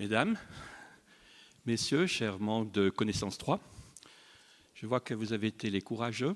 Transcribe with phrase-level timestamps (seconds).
[0.00, 0.36] Mesdames,
[1.66, 3.60] Messieurs, chers membres de Connaissance 3,
[4.74, 6.34] je vois que vous avez été les courageux.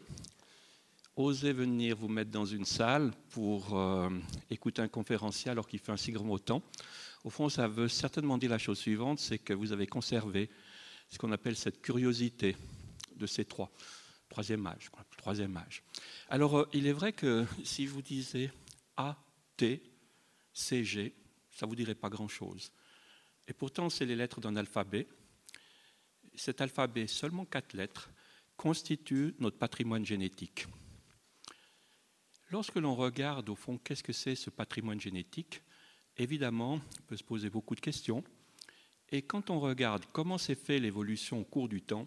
[1.17, 4.11] Osez venir vous mettre dans une salle pour euh,
[4.49, 6.63] écouter un conférencier alors qu'il fait un si grand temps.
[7.25, 10.51] Au fond, ça veut certainement dire la chose suivante, c'est que vous avez conservé
[11.09, 12.57] ce qu'on appelle cette curiosité
[13.17, 13.73] de ces trois.
[14.29, 14.89] Troisième âge.
[15.17, 15.83] Troisième âge.
[16.31, 18.53] Alors, euh, il est vrai que si vous disais
[18.97, 19.17] A,
[19.57, 19.83] T,
[20.53, 21.13] C, G,
[21.51, 22.71] ça ne vous dirait pas grand-chose.
[23.49, 25.07] Et pourtant, c'est les lettres d'un alphabet.
[26.35, 28.11] Cet alphabet, seulement quatre lettres,
[28.57, 30.67] constitue notre patrimoine génétique.
[32.51, 35.63] Lorsque l'on regarde au fond qu'est-ce que c'est ce patrimoine génétique,
[36.17, 38.23] évidemment, on peut se poser beaucoup de questions.
[39.11, 42.07] Et quand on regarde comment s'est fait l'évolution au cours du temps,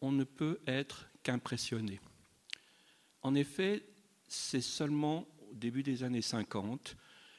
[0.00, 2.00] on ne peut être qu'impressionné.
[3.22, 3.82] En effet,
[4.28, 6.96] c'est seulement au début des années 50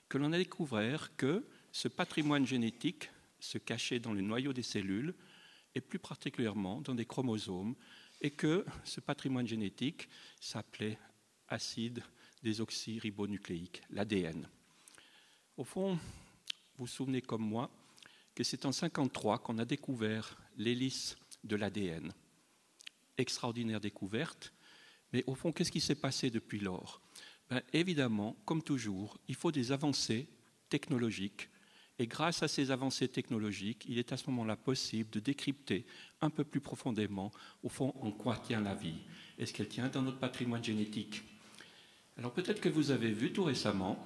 [0.09, 1.45] que l'on a découvert que
[1.77, 5.13] ce patrimoine génétique se cachait dans le noyau des cellules
[5.75, 7.75] et plus particulièrement dans des chromosomes
[8.19, 10.09] et que ce patrimoine génétique
[10.41, 10.97] s'appelait
[11.47, 12.01] acide
[12.41, 14.49] désoxyribonucléique, l'ADN.
[15.55, 15.99] Au fond, vous
[16.79, 17.69] vous souvenez comme moi
[18.33, 22.11] que c'est en 1953 qu'on a découvert l'hélice de l'ADN.
[23.19, 24.51] Extraordinaire découverte,
[25.13, 27.03] mais au fond, qu'est-ce qui s'est passé depuis lors?
[27.51, 30.27] Ben, Évidemment, comme toujours, il faut des avancées
[30.69, 31.51] technologiques
[31.99, 35.85] et grâce à ces avancées technologiques, il est à ce moment-là possible de décrypter
[36.21, 37.31] un peu plus profondément,
[37.63, 38.99] au fond, en quoi tient la vie.
[39.39, 41.23] Est-ce qu'elle tient dans notre patrimoine génétique?
[42.17, 44.03] Alors peut-être que vous avez vu tout récemment,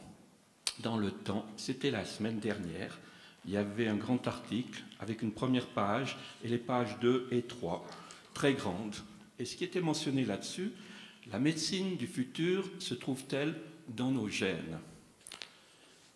[0.79, 2.99] dans le temps, c'était la semaine dernière,
[3.45, 7.41] il y avait un grand article avec une première page et les pages 2 et
[7.41, 7.85] 3,
[8.33, 8.95] très grandes.
[9.39, 10.71] Et ce qui était mentionné là-dessus,
[11.31, 13.55] la médecine du futur se trouve-t-elle
[13.87, 14.79] dans nos gènes?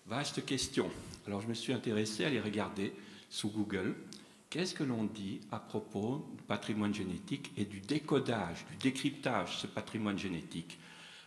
[0.05, 0.89] Vaste question.
[1.27, 2.93] Alors je me suis intéressé à les regarder
[3.29, 3.95] sous Google.
[4.51, 9.61] Qu'est-ce que l'on dit à propos du patrimoine génétique et du décodage, du décryptage de
[9.61, 10.77] ce patrimoine génétique?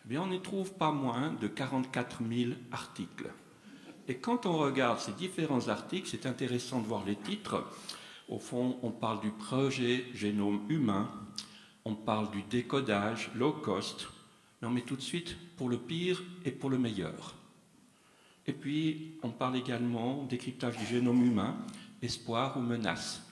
[0.04, 3.30] Eh bien, On n'y trouve pas moins de 44 000 articles.
[4.06, 7.66] Et quand on regarde ces différents articles, c'est intéressant de voir les titres.
[8.28, 11.10] Au fond, on parle du projet génome humain,
[11.84, 14.08] on parle du décodage low cost,
[14.62, 17.37] mais tout de suite pour le pire et pour le meilleur.
[18.48, 21.54] Et puis, on parle également décryptage du génome humain,
[22.00, 23.22] espoir ou menace.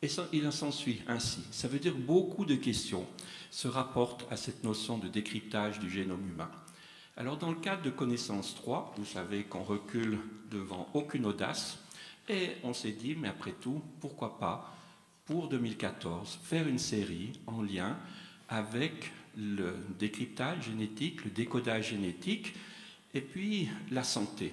[0.00, 1.40] Et ça, il en s'ensuit ainsi.
[1.50, 3.06] Ça veut dire beaucoup de questions
[3.50, 6.50] se rapportent à cette notion de décryptage du génome humain.
[7.18, 10.18] Alors, dans le cadre de Connaissance 3, vous savez qu'on recule
[10.50, 11.78] devant aucune audace,
[12.30, 14.74] et on s'est dit, mais après tout, pourquoi pas,
[15.26, 17.98] pour 2014, faire une série en lien
[18.48, 22.54] avec le décryptage génétique, le décodage génétique,
[23.14, 24.52] et puis la santé.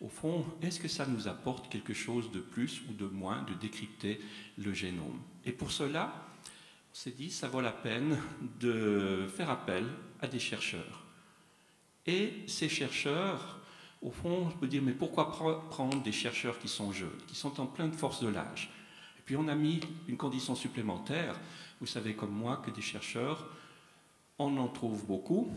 [0.00, 3.54] Au fond, est-ce que ça nous apporte quelque chose de plus ou de moins de
[3.54, 4.20] décrypter
[4.58, 5.20] le génome?
[5.44, 6.12] Et pour cela,
[6.92, 8.18] on s'est dit, ça vaut la peine
[8.60, 9.86] de faire appel
[10.20, 11.04] à des chercheurs.
[12.06, 13.60] Et ces chercheurs,
[14.02, 15.30] au fond, je peux dire, mais pourquoi
[15.70, 18.70] prendre des chercheurs qui sont jeunes, qui sont en pleine force de l'âge?
[19.18, 21.40] Et puis on a mis une condition supplémentaire.
[21.80, 23.48] Vous savez comme moi que des chercheurs,
[24.38, 25.50] on en trouve beaucoup,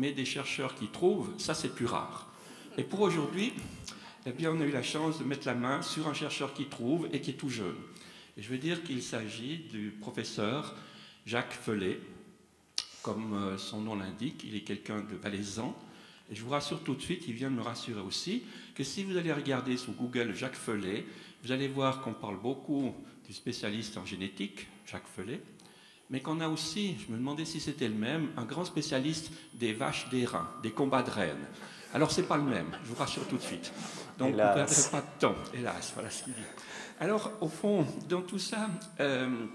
[0.00, 2.26] mais des chercheurs qui trouvent, ça c'est plus rare.
[2.78, 3.52] Et pour aujourd'hui,
[4.24, 6.64] eh bien, on a eu la chance de mettre la main sur un chercheur qui
[6.66, 7.76] trouve et qui est tout jeune.
[8.38, 10.74] Je veux dire qu'il s'agit du professeur
[11.26, 12.00] Jacques Felet.
[13.02, 15.76] Comme euh, son nom l'indique, il est quelqu'un de valaisan.
[16.30, 18.44] Et je vous rassure tout de suite, il vient de me rassurer aussi,
[18.74, 21.04] que si vous allez regarder sur Google Jacques Felet,
[21.42, 22.94] vous allez voir qu'on parle beaucoup
[23.26, 25.40] du spécialiste en génétique, Jacques Felet,
[26.10, 29.72] mais qu'on a aussi, je me demandais si c'était le même, un grand spécialiste des
[29.72, 31.46] vaches des reins, des combats de reines.
[31.94, 33.72] Alors c'est pas le même, je vous rassure tout de suite.
[34.18, 34.54] Donc hélas.
[34.54, 36.40] vous ne perdrez pas de temps, hélas, voilà ce qu'il dit.
[36.98, 38.68] Alors au fond, dans tout ça,
[39.00, 39.46] euh,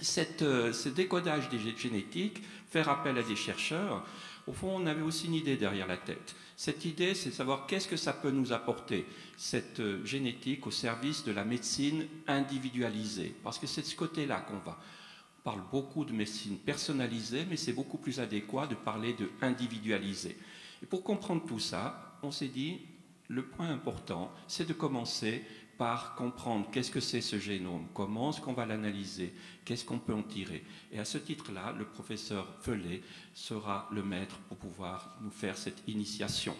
[0.00, 4.04] cette, euh, ce décodage des génétiques, faire appel à des chercheurs,
[4.46, 6.34] au fond, on avait aussi une idée derrière la tête.
[6.56, 10.70] Cette idée, c'est de savoir qu'est-ce que ça peut nous apporter, cette euh, génétique au
[10.70, 13.34] service de la médecine individualisée.
[13.42, 14.78] Parce que c'est de ce côté-là qu'on va.
[15.44, 20.36] Parle beaucoup de médecine personnalisée, mais c'est beaucoup plus adéquat de parler de individualisé.
[20.82, 22.80] Et pour comprendre tout ça, on s'est dit,
[23.28, 25.44] le point important, c'est de commencer
[25.78, 29.32] par comprendre qu'est-ce que c'est ce génome, comment est-ce qu'on va l'analyser,
[29.64, 30.62] qu'est-ce qu'on peut en tirer.
[30.92, 33.00] Et à ce titre-là, le professeur Felet
[33.32, 36.54] sera le maître pour pouvoir nous faire cette initiation.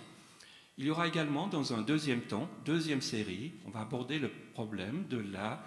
[0.79, 5.05] Il y aura également, dans un deuxième temps, deuxième série, on va aborder le problème
[5.11, 5.63] de la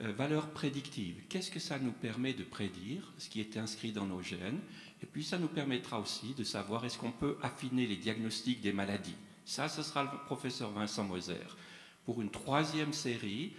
[0.00, 1.22] euh, valeur prédictive.
[1.28, 4.60] Qu'est-ce que ça nous permet de prédire, ce qui est inscrit dans nos gènes?
[5.02, 8.72] Et puis ça nous permettra aussi de savoir est-ce qu'on peut affiner les diagnostics des
[8.72, 9.16] maladies.
[9.44, 11.34] Ça, ce sera le professeur Vincent Moser.
[12.04, 13.52] pour une troisième série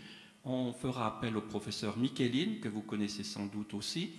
[0.45, 4.11] on fera appel au professeur Micheline, que vous connaissez sans doute aussi.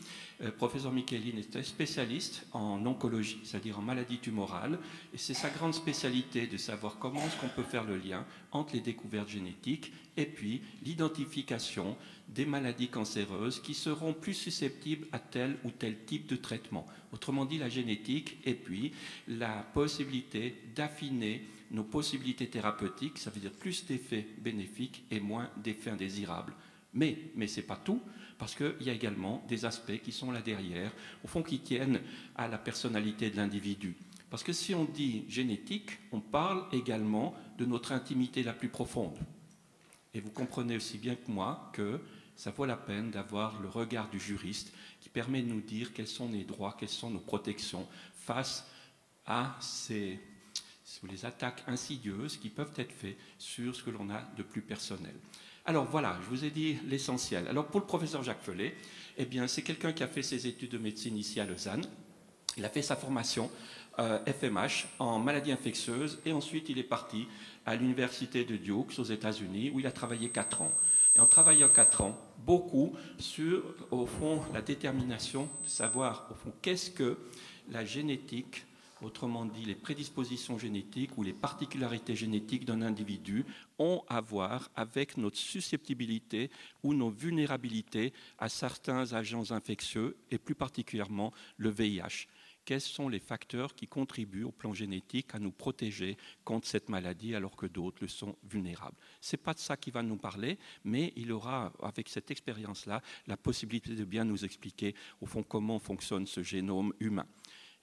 [0.42, 4.78] Euh, professeur Micheline est spécialiste en oncologie, c'est-à-dire en maladie tumorale,
[5.14, 8.74] et c'est sa grande spécialité de savoir comment est-ce qu'on peut faire le lien entre
[8.74, 11.96] les découvertes génétiques et puis l'identification
[12.28, 16.86] des maladies cancéreuses qui seront plus susceptibles à tel ou tel type de traitement.
[17.12, 18.92] Autrement dit, la génétique et puis
[19.28, 25.90] la possibilité d'affiner nos possibilités thérapeutiques, ça veut dire plus d'effets bénéfiques et moins d'effets
[25.90, 26.54] indésirables.
[26.94, 28.00] Mais, mais ce n'est pas tout,
[28.38, 30.92] parce qu'il y a également des aspects qui sont là derrière,
[31.24, 32.00] au fond qui tiennent
[32.34, 33.96] à la personnalité de l'individu.
[34.30, 39.18] Parce que si on dit génétique, on parle également de notre intimité la plus profonde.
[40.14, 42.00] Et vous comprenez aussi bien que moi que
[42.34, 46.06] ça vaut la peine d'avoir le regard du juriste qui permet de nous dire quels
[46.06, 48.66] sont les droits, quelles sont nos protections face
[49.24, 50.20] à ces
[50.96, 54.62] sur les attaques insidieuses qui peuvent être faites sur ce que l'on a de plus
[54.62, 55.14] personnel.
[55.66, 57.46] Alors voilà, je vous ai dit l'essentiel.
[57.48, 58.74] Alors pour le professeur Jacques Felet,
[59.18, 61.84] eh bien c'est quelqu'un qui a fait ses études de médecine ici à Lausanne.
[62.56, 63.50] Il a fait sa formation
[63.98, 64.68] FMH euh,
[65.00, 67.26] en maladie infectieuse et ensuite il est parti
[67.66, 70.72] à l'université de Duke aux États-Unis où il a travaillé quatre ans.
[71.14, 76.52] Et en travaillant quatre ans, beaucoup sur au fond la détermination de savoir au fond
[76.62, 77.18] qu'est-ce que
[77.70, 78.64] la génétique
[79.02, 83.44] autrement dit les prédispositions génétiques ou les particularités génétiques d'un individu,
[83.78, 86.50] ont à voir avec notre susceptibilité
[86.82, 92.26] ou nos vulnérabilités à certains agents infectieux et plus particulièrement le VIH.
[92.64, 97.36] Quels sont les facteurs qui contribuent au plan génétique à nous protéger contre cette maladie
[97.36, 98.96] alors que d'autres le sont vulnérables?
[99.20, 103.02] Ce n'est pas de ça qu'il va nous parler, mais il aura, avec cette expérience-là,
[103.28, 107.28] la possibilité de bien nous expliquer, au fond, comment fonctionne ce génome humain.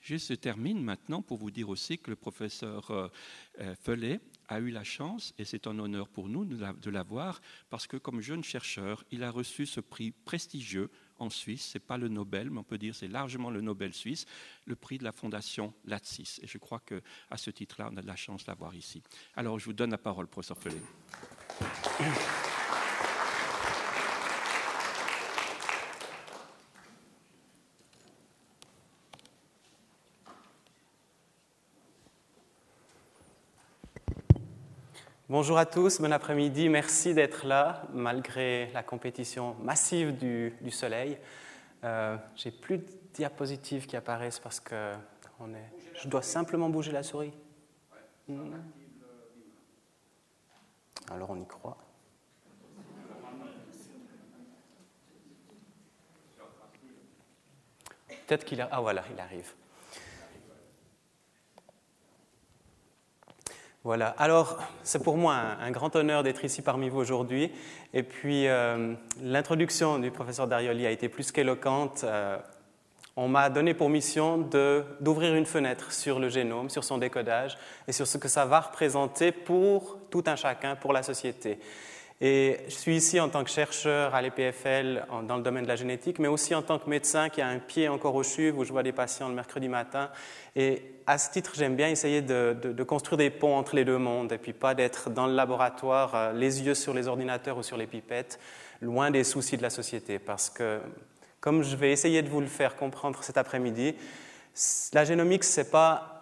[0.03, 3.07] Je se termine maintenant pour vous dire aussi que le professeur euh,
[3.61, 4.19] euh, Felet
[4.49, 8.19] a eu la chance, et c'est un honneur pour nous de l'avoir, parce que comme
[8.19, 11.69] jeune chercheur, il a reçu ce prix prestigieux en Suisse.
[11.69, 14.25] Ce n'est pas le Nobel, mais on peut dire c'est largement le Nobel suisse,
[14.65, 16.41] le prix de la fondation LATSIS.
[16.43, 19.01] Et je crois qu'à ce titre-là, on a de la chance de l'avoir ici.
[19.37, 20.81] Alors, je vous donne la parole, professeur Felet.
[35.33, 41.17] Bonjour à tous, bon après-midi, merci d'être là malgré la compétition massive du, soleil.
[41.83, 42.85] Euh, J'ai plus de
[43.15, 44.93] diapositives qui apparaissent parce que
[45.39, 45.71] on est...
[45.95, 47.33] je dois simplement bouger la souris.
[48.27, 48.57] Hmm.
[51.09, 51.79] Alors on y croit.
[58.27, 58.69] Peut-être qu'il a...
[58.71, 59.51] Ah voilà, il arrive.
[63.85, 67.51] Voilà, alors c'est pour moi un, grand honneur d'être ici parmi vous aujourd'hui.
[67.93, 72.05] Et puis euh, l'introduction du professeur Darioli a été plus qu'éloquente.
[72.05, 72.37] Euh,
[73.17, 74.37] on m'a donné pour mission
[75.01, 78.61] d'ouvrir une fenêtre sur le génome, sur son décodage et sur ce que ça va
[78.61, 81.59] représenter pour tout un chacun, pour la société.
[82.25, 85.75] Et je suis ici en tant que chercheur à l'EPFL dans le domaine de la
[85.75, 88.63] génétique, mais aussi en tant que médecin qui a un pied encore au CHUV où
[88.63, 90.09] je vois des patients le mercredi matin.
[90.55, 94.31] Et à ce titre, j'aime bien essayer de, construire des ponts entre les deux mondes
[94.31, 97.75] et puis pas d'être dans le laboratoire, euh, les yeux sur les ordinateurs ou sur
[97.75, 98.39] les pipettes,
[98.79, 100.17] loin des soucis de la société.
[100.17, 100.79] Parce que,
[101.41, 103.95] comme je vais essayer de vous le faire comprendre cet après-midi,
[104.93, 106.12] la génomique, ce n'est pas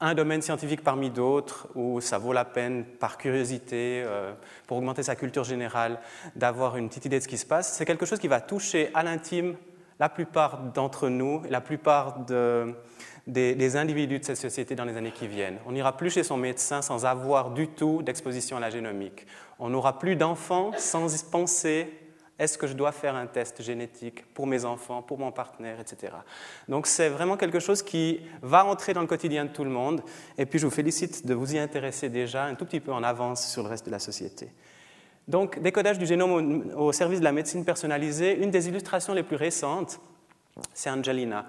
[0.00, 4.32] un domaine scientifique parmi d'autres où ça vaut la peine, par curiosité, euh,
[4.66, 6.00] pour augmenter sa culture générale,
[6.36, 7.74] d'avoir une petite idée de ce qui se passe.
[7.74, 9.56] C'est quelque chose qui va toucher à l'intime
[9.98, 12.18] la plupart d'entre nous, la plupart
[13.26, 15.58] des, individus de cette société dans les années qui viennent.
[15.66, 19.26] On n'ira plus chez son médecin sans avoir du tout d'exposition à la génomique.
[19.58, 21.92] On n'aura plus d'enfants sans penser
[22.38, 26.12] est-ce que je dois faire un test génétique pour mes enfants, pour mon partenaire, etc.
[26.68, 30.02] Donc c'est vraiment quelque chose qui va entrer dans le quotidien de tout le monde.
[30.36, 33.02] Et puis je vous félicite de vous y intéresser déjà un tout petit peu en
[33.02, 34.50] avance sur le reste de la société.
[35.26, 39.36] Donc décodage du génome au, service de la médecine personnalisée, une des illustrations les plus
[39.36, 40.00] récentes,
[40.72, 41.44] c'est Angelina.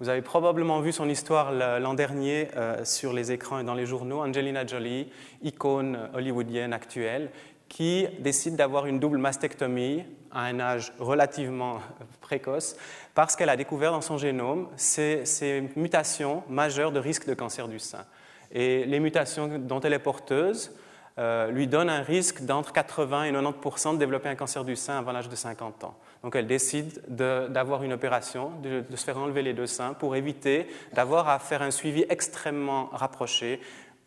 [0.00, 3.84] Vous avez probablement vu son histoire l'an dernier euh, sur les écrans et dans les
[3.84, 4.22] journaux.
[4.22, 7.30] Angelina Jolie, icône hollywoodienne actuelle,
[7.70, 11.78] qui décide d'avoir une double mastectomie à un âge relativement
[12.20, 12.76] précoce
[13.14, 15.24] parce qu'elle a découvert dans son génome ces,
[15.76, 18.04] mutations majeures de risque de cancer du sein.
[18.52, 20.72] Et les mutations dont elle est porteuse
[21.18, 24.98] euh, lui donnent un risque d'entre 80 et 90% de développer un cancer du sein
[24.98, 25.94] avant l'âge de 50 ans.
[26.24, 30.16] Donc elle décide d'avoir une opération, de, de, se faire enlever les deux seins pour
[30.16, 33.60] éviter d'avoir à faire un suivi extrêmement rapproché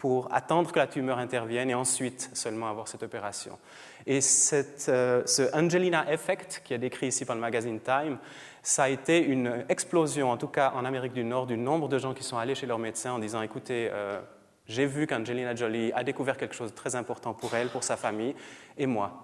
[0.03, 3.57] pour attendre que la tumeur intervienne et ensuite seulement avoir cette opération.
[4.05, 8.17] Et euh, ce Angelina Effect, qui est décrit ici par le magazine Time,
[8.61, 11.97] ça a été une explosion, en tout cas en Amérique du Nord, du nombre de
[11.99, 14.19] gens qui sont allés chez leur médecin en disant écoutez, euh,
[14.67, 17.95] j'ai vu qu'Angelina Jolie a découvert quelque chose de très important pour elle, pour sa
[17.95, 18.35] famille,
[18.77, 19.23] et moi.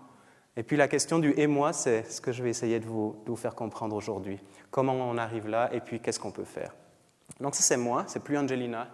[0.55, 3.21] Et puis la question du et moi, c'est ce que je vais essayer de vous,
[3.25, 4.39] de vous faire comprendre aujourd'hui.
[4.71, 6.73] Comment on arrive là et puis qu'est-ce qu'on peut faire?
[7.41, 8.87] Donc ça c'est moi, c'est plus Angelina.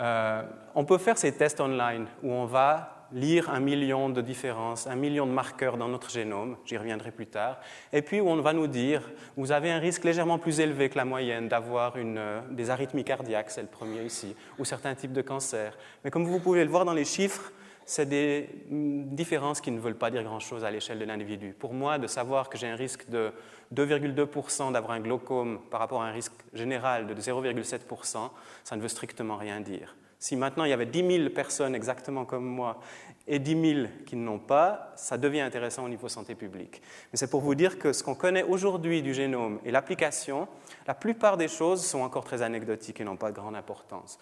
[0.00, 0.42] Euh,
[0.74, 4.94] on peut faire ces tests online où on va lire un million de différences, un
[4.94, 7.58] million de marqueurs dans notre génome, j'y reviendrai plus tard,
[7.92, 9.02] et puis où on va nous dire,
[9.36, 13.50] vous avez un risque légèrement plus élevé que la moyenne d'avoir euh, des arythmies cardiaques,
[13.50, 15.76] c'est le premier ici, ou certains types de cancers.
[16.04, 17.52] Mais comme vous pouvez le voir dans les chiffres,
[17.90, 21.56] c'est des mm, différences qui ne veulent pas dire grand-chose à l'échelle de l'individu.
[21.58, 23.32] Pour moi, de savoir que j'ai un risque de
[23.74, 28.30] 2,2% d'avoir un glaucome par rapport à un risque général de 0,7%,
[28.62, 29.96] ça ne veut strictement rien dire.
[30.20, 32.78] Si maintenant il y avait 10 000 personnes exactement comme moi
[33.26, 36.82] et 10 000 qui ne l'ont pas, ça devient intéressant au niveau santé publique.
[37.12, 40.46] Mais c'est pour vous dire que ce qu'on connaît aujourd'hui du génome et l'application,
[40.86, 44.20] la plupart des choses sont encore très anecdotiques et n'ont pas de grande importance.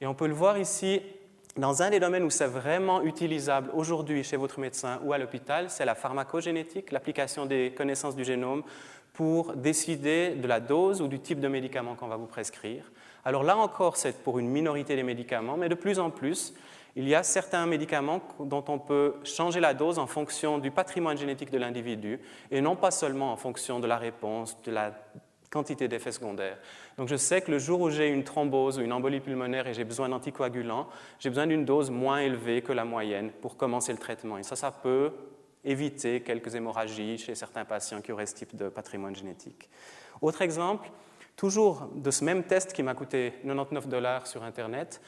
[0.00, 1.02] Et on peut le voir ici
[1.58, 5.68] dans un des domaines où c'est vraiment utilisable aujourd'hui chez votre médecin ou à l'hôpital,
[5.68, 8.62] c'est la pharmacogénétique, l'application des connaissances du génome
[9.12, 12.84] pour décider de la dose ou du type de médicament qu'on va vous prescrire.
[13.24, 16.54] Alors là encore, c'est pour une minorité des médicaments, mais de plus en plus,
[16.94, 21.18] il y a certains médicaments dont on peut changer la dose en fonction du patrimoine
[21.18, 22.20] génétique de l'individu
[22.52, 24.92] et non pas seulement en fonction de la réponse, de la
[25.50, 26.58] quantité d'effets secondaires.
[26.96, 29.74] Donc je sais que le jour où j'ai une thrombose ou une embolie pulmonaire et
[29.74, 30.88] j'ai besoin d'anticoagulants,
[31.18, 34.38] j'ai besoin d'une dose moins élevée que la moyenne pour commencer le traitement.
[34.38, 35.12] Et ça, ça peut
[35.64, 39.68] éviter quelques hémorragies chez certains patients qui auraient ce type de patrimoine génétique.
[40.20, 40.90] Autre exemple,
[41.36, 45.00] toujours de ce même test qui m'a coûté 99 dollars sur Internet,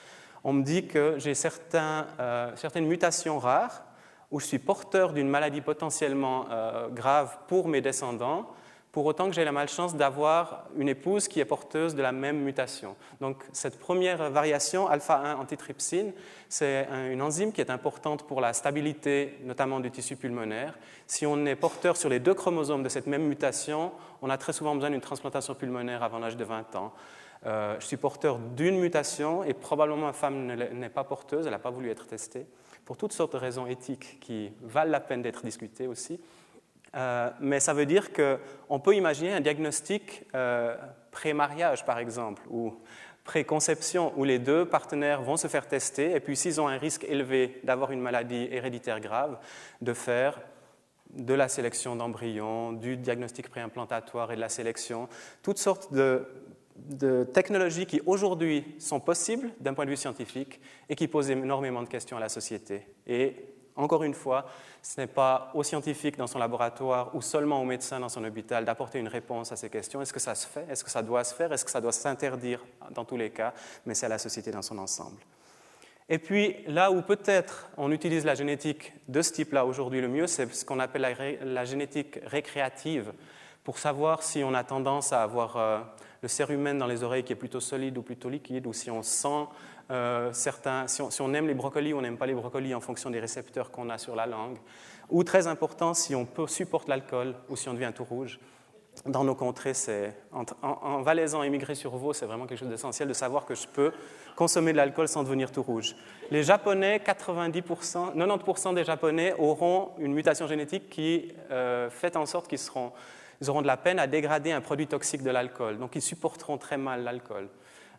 [0.42, 1.32] on me dit que j'ai
[1.74, 3.84] euh, certaines mutations rares
[4.30, 8.48] où je suis porteur d'une maladie potentiellement euh, grave pour mes descendants
[8.92, 12.40] pour autant que j'ai la malchance d'avoir une épouse qui est porteuse de la même
[12.40, 12.96] mutation.
[13.20, 16.12] Donc cette première variation, alpha-1 antitrypsine,
[16.48, 20.76] c'est une enzyme qui est importante pour la stabilité notamment du tissu pulmonaire.
[21.06, 23.92] Si on est porteur sur les deux chromosomes de cette même mutation,
[24.22, 26.92] on a très souvent besoin d'une transplantation pulmonaire avant l'âge de 20 ans.
[27.46, 31.58] Euh, je suis porteur d'une mutation et probablement ma femme n'est pas porteuse, elle n'a
[31.58, 32.46] pas voulu être testée,
[32.84, 36.20] pour toutes sortes de raisons éthiques qui valent la peine d'être discutées aussi.
[36.96, 40.76] Euh, mais ça veut dire qu'on peut imaginer un diagnostic euh,
[41.10, 42.74] pré-mariage, par exemple, ou
[43.24, 47.04] pré-conception, où les deux partenaires vont se faire tester, et puis s'ils ont un risque
[47.04, 49.38] élevé d'avoir une maladie héréditaire grave,
[49.80, 50.40] de faire
[51.12, 55.08] de la sélection d'embryons, du diagnostic préimplantatoire et de la sélection,
[55.42, 56.26] toutes sortes de,
[57.34, 61.88] technologies qui aujourd'hui sont possibles d'un point de vue scientifique et qui posent énormément de
[61.88, 62.86] questions à la société.
[63.76, 64.46] Encore une fois,
[64.82, 68.64] ce n'est pas aux scientifiques dans son laboratoire ou seulement aux médecins dans son hôpital
[68.64, 70.02] d'apporter une réponse à ces questions.
[70.02, 70.66] Est-ce que ça se fait?
[70.70, 71.52] Est-ce que ça doit se faire?
[71.52, 73.52] Est-ce que ça doit s'interdire dans tous les cas?
[73.86, 75.18] Mais c'est à la société dans son ensemble.
[76.12, 80.26] Et puis, là où peut-être on utilise la génétique de ce type-là aujourd'hui le mieux,
[80.26, 83.12] c'est ce qu'on appelle la, génétique récréative,
[83.62, 85.78] pour savoir si on a tendance à avoir euh,
[86.22, 89.04] le cérumen dans les oreilles qui est plutôt solide ou plutôt liquide, ou si on
[89.04, 89.46] sent
[89.90, 93.10] euh, certains, si on, aime les brocolis ou on n'aime pas les brocolis en fonction
[93.10, 94.58] des récepteurs qu'on a sur la langue,
[95.10, 98.38] ou très important, si on peut, supporte l'alcool ou si on devient tout rouge.
[99.06, 103.08] Dans nos contrées, c'est, en, en, valaisan émigré sur Vaud, c'est vraiment quelque chose d'essentiel
[103.08, 103.92] de savoir que je peux
[104.36, 105.96] consommer de l'alcool sans devenir tout rouge.
[106.30, 112.46] Les Japonais, 90%, 90% des Japonais auront une mutation génétique qui euh, fait en sorte
[112.46, 112.92] qu'ils seront,
[113.40, 115.78] ils auront de la peine à dégrader un produit toxique de l'alcool.
[115.78, 117.48] Donc ils supporteront très mal l'alcool.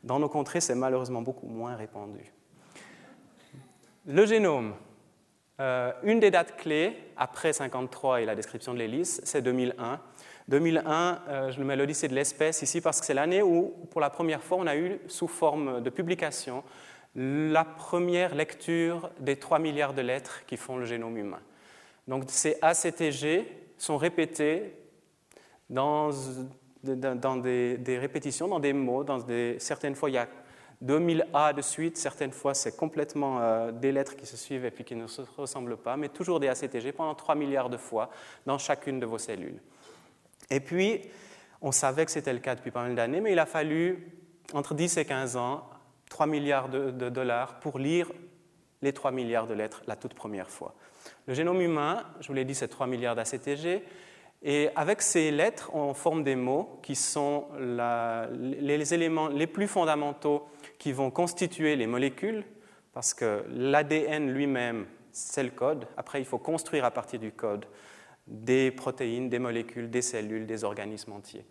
[0.03, 2.31] Dans nos contrées, c'est malheureusement beaucoup moins répandu.
[4.05, 4.73] Le génome.
[5.59, 9.99] Euh, une des dates clés, après 53 et la description de l'hélice, c'est 2001.
[10.47, 14.01] 2001, euh, je le mets l'Odyssée de l'espèce ici parce que c'est l'année où, pour
[14.01, 16.63] la première fois, on a eu, sous forme de publication,
[17.15, 21.41] la première lecture des 3 milliards de lettres qui font le génome humain.
[22.07, 23.45] Donc ces ACTG
[23.77, 24.73] sont répétés
[25.69, 26.11] dans
[26.83, 29.03] dans des, répétitions, dans des mots.
[29.03, 30.27] Dans des, certaines fois, il y a
[30.81, 34.71] 2000 A de suite, certaines fois, c'est complètement euh, des lettres qui se suivent et
[34.71, 38.09] puis qui ne se ressemblent pas, mais toujours des ACTG pendant 3 milliards de fois
[38.47, 39.59] dans chacune de vos cellules.
[40.49, 41.01] Et puis,
[41.61, 44.11] on savait que c'était le cas depuis pas mal d'années, mais il a fallu
[44.53, 45.69] entre 10 et 15 ans,
[46.09, 48.11] 3 milliards de, de dollars pour lire
[48.81, 50.73] les 3 milliards de lettres la toute première fois.
[51.27, 53.83] Le génome humain, je vous l'ai dit, c'est 3 milliards d'ACTG.
[54.43, 60.47] Et avec ces lettres, on forme des mots qui sont les éléments les plus fondamentaux
[60.79, 62.43] qui vont constituer les molécules
[62.93, 65.87] parce que l'ADN lui-même, c'est le code.
[65.95, 67.65] Après, il faut construire à partir du code
[68.27, 71.45] des protéines, des molécules, des cellules, des organismes entiers.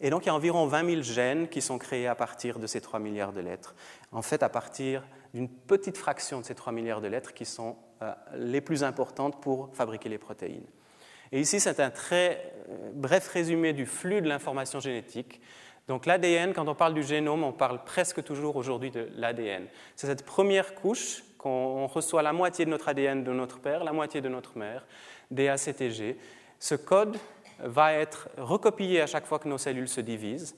[0.00, 2.66] Et donc, il y a environ 20 000 gènes qui sont créés à partir de
[2.66, 3.74] ces 3 milliards de lettres.
[4.12, 7.76] En fait, à partir d'une petite fraction de ces 3 milliards de lettres qui sont
[8.02, 10.66] euh, les plus importantes pour fabriquer les protéines.
[11.34, 15.40] Et ici, c'est un très euh, bref résumé du flux de l'information génétique.
[15.88, 19.66] Donc l'ADN, quand on parle du génome, on parle presque toujours aujourd'hui de l'ADN.
[19.96, 23.92] C'est cette première couche qu'on reçoit la moitié de notre ADN de notre père, la
[23.92, 24.86] moitié de notre mère,
[25.32, 26.16] DACTG.
[26.60, 27.16] Ce code
[27.58, 30.54] va être recopié à chaque fois que nos cellules se divisent.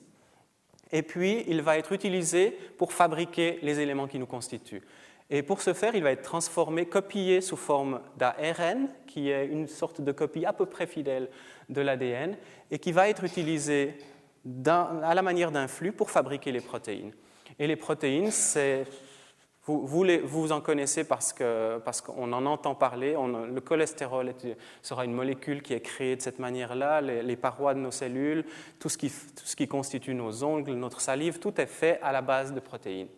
[0.91, 4.83] Et puis, il va être utilisé pour fabriquer les éléments qui nous constituent.
[5.29, 9.67] Et pour ce faire, il va être transformé, copié sous forme d'ARN, qui est une
[9.67, 11.29] sorte de copie à peu près fidèle
[11.67, 12.37] de l'ADN,
[12.71, 13.97] et qui va être utilisé
[14.65, 17.11] à la manière d'un flux pour fabriquer les protéines.
[17.59, 18.85] Et les protéines, c'est
[19.65, 23.15] vous, en connaissez parce qu'on en entend parler.
[23.15, 24.33] le cholestérol
[24.81, 27.01] sera une molécule qui est créée de cette manière-là.
[27.01, 28.45] Les, parois de nos cellules,
[28.79, 32.61] tout ce qui constitue nos ongles, notre salive, tout est fait à la base de
[32.61, 33.09] protéines.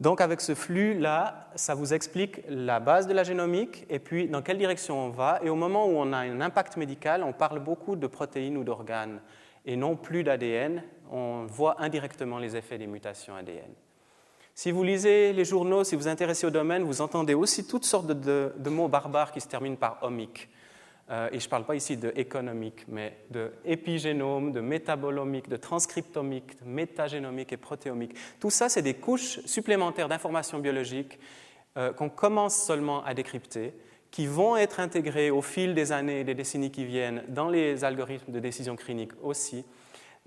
[0.00, 4.42] Donc avec ce flux-là, ça vous explique la base de la génomique et puis dans
[4.42, 5.40] quelle direction on va.
[5.42, 8.64] Et au moment où on a un impact médical, on parle beaucoup de protéines ou
[8.64, 9.20] d'organes
[9.66, 10.84] et non plus d'ADN.
[11.10, 13.72] On voit indirectement les effets des mutations ADN.
[14.54, 17.84] Si vous lisez les journaux, si vous vous intéressez au domaine, vous entendez aussi toutes
[17.84, 20.48] sortes de, mots barbares qui se terminent par omique.
[21.10, 25.56] Euh, et je ne parle pas ici de économique, mais de épigénome, de métabolomique, de
[25.56, 28.14] transcriptomique, de métagénomique et protéomique.
[28.40, 31.18] Tout ça, c'est des couches supplémentaires d'informations biologiques
[31.76, 33.72] euh, qu'on commence seulement à décrypter,
[34.10, 37.84] qui vont être intégrées au fil des années et des décennies qui viennent dans les
[37.84, 39.64] algorithmes de décision clinique aussi,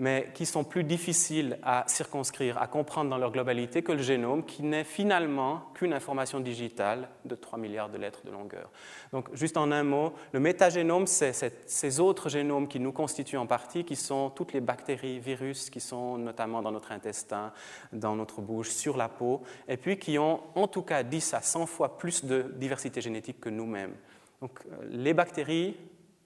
[0.01, 4.43] mais qui sont plus difficiles à circonscrire, à comprendre dans leur globalité que le génome,
[4.43, 8.71] qui n'est finalement qu'une information digitale de 3 milliards de lettres de longueur.
[9.13, 11.33] Donc, juste en un mot, le métagénome, c'est
[11.67, 15.79] ces autres génomes qui nous constituent en partie, qui sont toutes les bactéries, virus, qui
[15.79, 17.53] sont notamment dans notre intestin,
[17.93, 21.41] dans notre bouche, sur la peau, et puis qui ont en tout cas 10 à
[21.41, 23.93] 100 fois plus de diversité génétique que nous-mêmes.
[24.41, 25.77] Donc, euh, les bactéries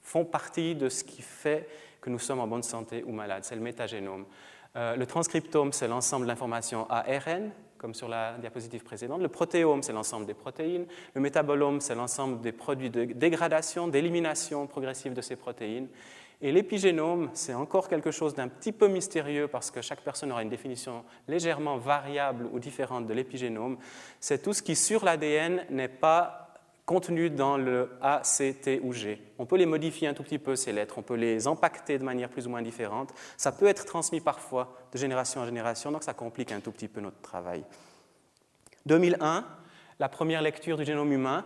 [0.02, 1.68] font partie de ce qui fait
[2.06, 3.44] que nous sommes en bonne santé ou malades.
[3.44, 4.26] C'est le métagénome.
[4.76, 9.22] Euh, le transcriptome, c'est l'ensemble de l'information ARN, comme sur la diapositive précédente.
[9.22, 10.86] Le protéome, c'est l'ensemble des protéines.
[11.16, 15.88] Le métabolome, c'est l'ensemble des produits de dégradation, d'élimination progressive de ces protéines.
[16.42, 20.44] Et l'épigénome, c'est encore quelque chose d'un petit peu mystérieux parce que chaque personne aura
[20.44, 23.78] une définition légèrement variable ou différente de l'épigénome.
[24.20, 26.45] C'est tout ce qui, sur l'ADN, n'est pas
[26.86, 29.22] contenus dans le A, C, T ou G.
[29.40, 32.04] On peut les modifier un tout petit peu, ces lettres, on peut les impacter de
[32.04, 33.14] manière plus ou moins différente.
[33.38, 36.88] Ça peut être transmis parfois de génération en génération, donc ça complique un tout petit
[36.88, 37.64] peu notre travail.
[38.86, 39.46] 2001,
[40.00, 41.46] la première lecture du génome humain.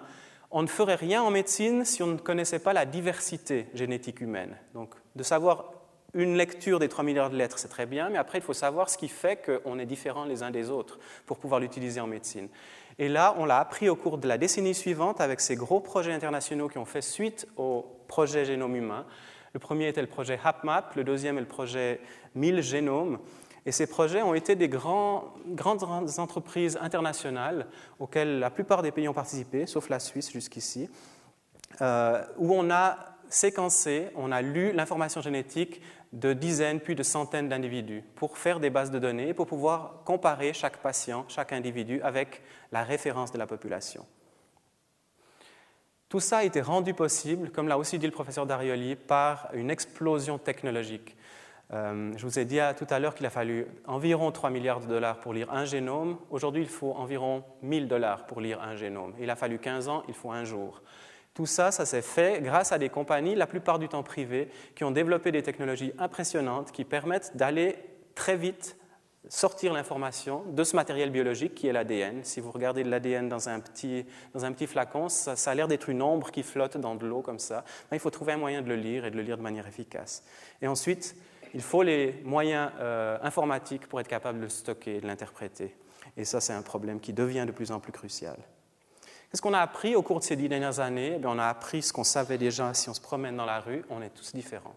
[0.51, 4.57] On ne ferait rien en médecine si on ne connaissait pas la diversité génétique humaine.
[4.73, 5.71] Donc, de savoir
[6.13, 8.89] une lecture des 3 milliards de lettres, c'est très bien, mais après, il faut savoir
[8.89, 12.49] ce qui fait qu'on est différents les uns des autres pour pouvoir l'utiliser en médecine.
[12.97, 16.13] Et là, on l'a appris au cours de la décennie suivante avec ces gros projets
[16.13, 19.05] internationaux qui ont fait suite au projet Génome humain.
[19.53, 22.01] Le premier était le projet HapMap, le deuxième est le projet
[22.35, 23.19] 1000 génomes.
[23.65, 27.67] Et ces projets ont été des grandes entreprises internationales
[27.99, 30.89] auxquelles la plupart des pays ont participé, sauf la Suisse jusqu'ici,
[31.81, 32.97] euh, où on a
[33.29, 35.81] séquencé, on a lu l'information génétique
[36.13, 40.53] de dizaines puis de centaines d'individus pour faire des bases de données, pour pouvoir comparer
[40.53, 42.41] chaque patient, chaque individu avec
[42.71, 44.05] la référence de la population.
[46.09, 49.69] Tout ça a été rendu possible, comme l'a aussi dit le professeur Darioli, par une
[49.69, 51.15] explosion technologique.
[51.71, 54.87] Euh, je vous ai dit tout à l'heure qu'il a fallu environ 3 milliards de
[54.87, 56.17] dollars pour lire un génome.
[56.31, 59.13] Aujourd'hui, il faut environ 1000 dollars pour lire un génome.
[59.19, 60.81] Il a fallu 15 ans, il faut un jour.
[61.39, 64.83] Tout ça, ça s'est fait grâce à des compagnies, la plupart du temps privées, qui
[64.83, 67.77] ont développé des technologies impressionnantes qui permettent d'aller
[68.13, 68.75] très vite
[69.29, 72.25] sortir l'information de ce matériel biologique qui est l'ADN.
[72.25, 75.69] Si vous regardez de l'ADN dans, un petit, dans un petit flacon, ça, a l'air
[75.69, 77.63] d'être une ombre qui flotte dans de l'eau comme ça.
[77.93, 80.25] il faut trouver un moyen de le lire et de le lire de manière efficace.
[80.61, 81.15] Et ensuite,
[81.53, 85.73] il faut les moyens euh, informatiques pour être capable de le stocker, de l'interpréter.
[86.17, 88.35] Et ça, c'est un problème qui devient de plus en plus crucial.
[89.29, 91.19] Qu'est-ce qu'on a appris au cours de ces dix dernières années?
[91.21, 93.85] Eh On a appris ce qu'on savait déjà si on se promène dans la rue,
[93.91, 94.75] on est tous différents.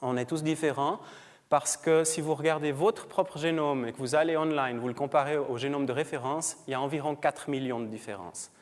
[0.00, 1.00] On est tous différents
[1.48, 4.94] parce que si vous regardez votre propre génome et que vous allez online, vous le
[4.94, 8.52] comparez au génome de référence, il y a environ 4 millions de différences.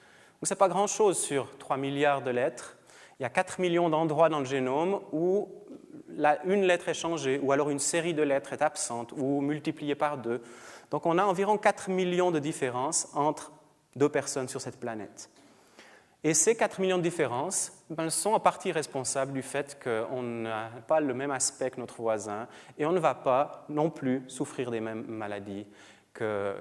[0.40, 2.78] Donc ce n'est pas grand-chose sur 3 milliards de lettres.
[3.20, 5.50] Il y a 4 millions d'endroits dans le génome où
[6.44, 10.16] une lettre est changée, ou alors une série de lettres est absente, ou multipliée par
[10.16, 10.40] deux.
[10.90, 13.52] Donc on a environ 4 millions de différences entre
[13.96, 15.30] deux personnes sur cette planète.
[16.24, 20.70] Et ces 4 millions de différences ben, sont en partie responsables du fait qu'on n'a
[20.88, 24.70] pas le même aspect que notre voisin et on ne va pas non plus souffrir
[24.70, 25.66] des mêmes maladies
[26.12, 26.56] que,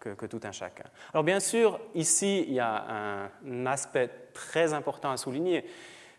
[0.00, 0.84] que, tout un chacun.
[1.14, 5.64] Alors bien sûr, ici, il y a un aspect très important à souligner,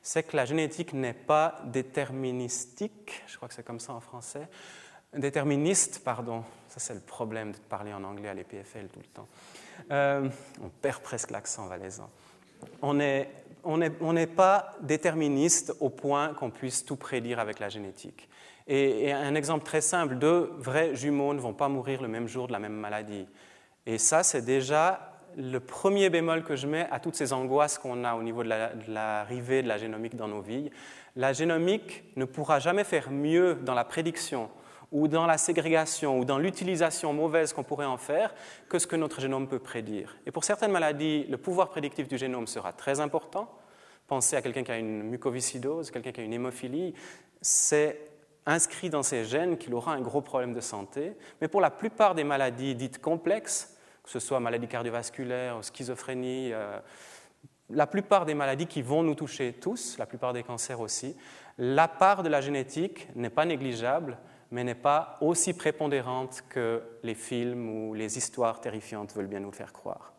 [0.01, 4.47] c'est que la génétique n'est pas déterministique, je crois que c'est comme ça en français,
[5.13, 9.27] déterministe, pardon, ça c'est le problème de parler en anglais à l'EPFL tout le temps.
[9.91, 10.29] Euh,
[10.61, 12.09] on perd presque l'accent valaisan.
[12.81, 18.29] On n'est pas déterministe au point qu'on puisse tout prédire avec la génétique.
[18.67, 22.47] Et, un exemple très simple, deux vrais jumeaux ne vont pas mourir le même jour
[22.47, 23.27] de la même maladie.
[23.85, 28.03] Et ça, c'est déjà le premier bémol que je mets à toutes ces angoisses qu'on
[28.03, 28.49] a au niveau de
[28.87, 30.69] l'arrivée de, de la génomique dans nos vies.
[31.15, 34.49] La génomique ne pourra jamais faire mieux dans la prédiction
[34.93, 38.33] ou dans la ségrégation ou dans l'utilisation mauvaise qu'on pourrait en faire
[38.69, 40.15] que ce que notre génome peut prédire.
[40.25, 43.49] Et pour certaines maladies, le pouvoir prédictif du génome sera très important.
[44.07, 46.93] Pensez à quelqu'un qui a une mucoviscidose, quelqu'un qui a une hémophilie.
[47.41, 47.99] C'est
[48.45, 51.13] inscrit dans ses gènes qu'il aura un gros problème de santé.
[51.41, 56.77] Mais pour la plupart des maladies dites complexes, que ce soit maladie cardiovasculaire, schizophrénie, euh,
[57.71, 61.15] la plupart des maladies qui vont nous toucher tous, la plupart des cancers aussi,
[61.57, 64.19] la part de la génétique n'est pas négligeable
[64.53, 69.51] mais n'est pas aussi prépondérante que les films ou les histoires terrifiantes veulent bien nous
[69.51, 70.13] faire croire.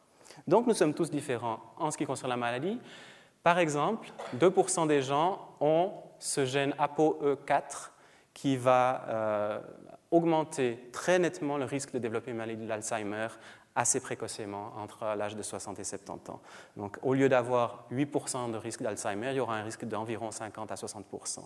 [0.48, 2.80] Donc nous sommes tous différents en ce qui concerne la maladie.
[3.44, 7.90] Par exemple, 2% des gens ont ce gène ApoE4
[8.32, 9.60] qui va euh,
[10.10, 13.28] augmenter très nettement le risque de développer une maladie d'Alzheimer
[13.76, 16.40] assez précocement, entre l'âge de 60 et 70 ans.
[16.76, 20.72] Donc, au lieu d'avoir 8% de risque d'Alzheimer, il y aura un risque d'environ 50
[20.72, 21.40] à 60%.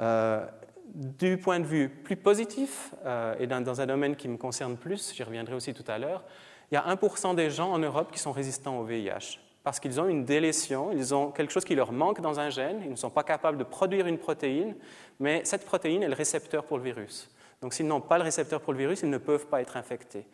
[0.00, 0.46] Euh,
[0.94, 5.14] du point de vue plus positif, euh, et dans, un domaine qui me concerne plus,
[5.14, 6.22] j'y reviendrai aussi tout à l'heure,
[6.70, 10.00] il y a 1% des gens en Europe qui sont résistants au VIH parce qu'ils
[10.00, 12.96] ont une délétion, ils ont quelque chose qui leur manque dans un gène, ils ne
[12.96, 14.74] sont pas capables de produire une protéine,
[15.20, 17.30] mais cette protéine est le récepteur pour le virus.
[17.60, 20.26] Donc s'ils n'ont pas le récepteur pour le virus, ils ne peuvent pas être infectés.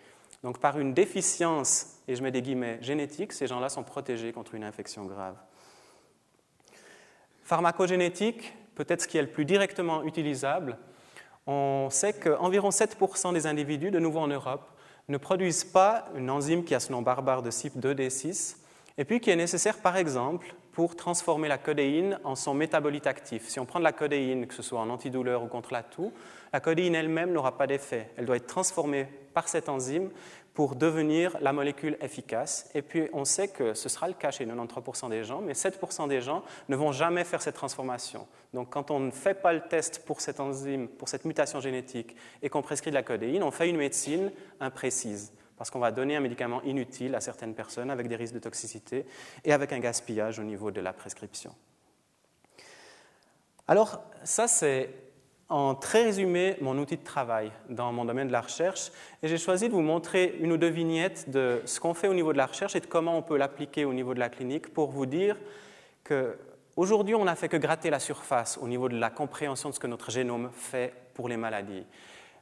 [0.43, 4.55] Donc par une déficience, et je mets des guillemets, génétique, ces gens-là sont protégés contre
[4.55, 5.37] une infection grave.
[7.43, 10.79] Pharmacogénétique, peut-être ce qui est le plus directement utilisable,
[11.49, 14.71] on sait qu'environ 7% des individus, de nouveau en Europe,
[15.09, 18.57] ne produisent pas une enzyme qui a ce nom barbare de CYP2D6,
[18.97, 23.49] et puis qui est nécessaire, par exemple, pour transformer la codéine en son métabolite actif.
[23.49, 26.13] Si on prend de la codéine, que ce soit en antidouleur ou contre la toux,
[26.53, 28.11] la codéine elle-même n'aura pas d'effet.
[28.17, 30.11] Elle doit être transformée par cette enzyme
[30.59, 32.69] pour devenir la molécule efficace.
[32.75, 36.09] Et puis on sait que ce sera le cas chez 93% des gens, mais 7%
[36.09, 38.27] des gens ne vont jamais faire cette transformation.
[38.53, 42.17] Donc quand on ne fait pas le test pour cette enzyme, pour cette mutation génétique,
[42.43, 46.17] et qu'on prescrit de la codéine, on fait une médecine imprécise parce qu'on va donner
[46.17, 49.07] un médicament inutile à certaines personnes avec des risques de toxicité
[49.45, 51.55] et avec un gaspillage au niveau de la prescription.
[53.69, 54.91] Alors ça, c'est
[55.49, 58.91] en très résumé mon outil de travail dans mon domaine de la recherche
[59.23, 62.15] et j'ai choisi de vous montrer une ou deux vignettes de ce qu'on fait au
[62.15, 64.73] niveau de la recherche et de comment on peut l'appliquer au niveau de la clinique
[64.75, 65.37] pour vous dire
[66.05, 69.81] qu'aujourd'hui on n'a fait que gratter la surface au niveau de la compréhension de ce
[69.81, 71.87] que notre génome fait pour les maladies.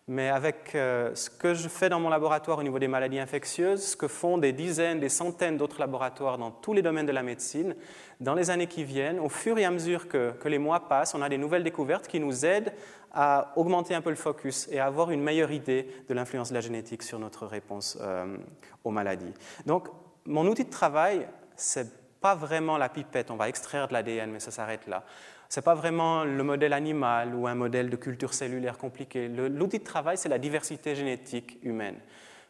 [0.08, 3.82] Mais avec euh, ce que je fais dans mon laboratoire au niveau des maladies infectieuses,
[3.82, 7.24] ce que font des dizaines, des centaines d'autres laboratoires dans tous les domaines de la
[7.24, 7.74] médecine,
[8.20, 11.22] dans les années qui viennent, au fur et à mesure que, les mois passent, on
[11.22, 12.72] a des nouvelles découvertes qui nous aident
[13.12, 16.54] à augmenter un peu le focus et à avoir une meilleure idée de l'influence de
[16.54, 18.36] la génétique sur notre réponse euh,
[18.84, 19.34] aux maladies.
[19.64, 19.88] Donc,
[20.24, 24.40] mon outil de travail, c'est pas vraiment la pipette, on va extraire de l'ADN, mais
[24.40, 25.04] ça s'arrête là.
[25.48, 29.28] Ce n'est pas vraiment le modèle animal ou un modèle de culture cellulaire compliqué.
[29.28, 31.96] L'outil de travail, c'est la diversité génétique humaine.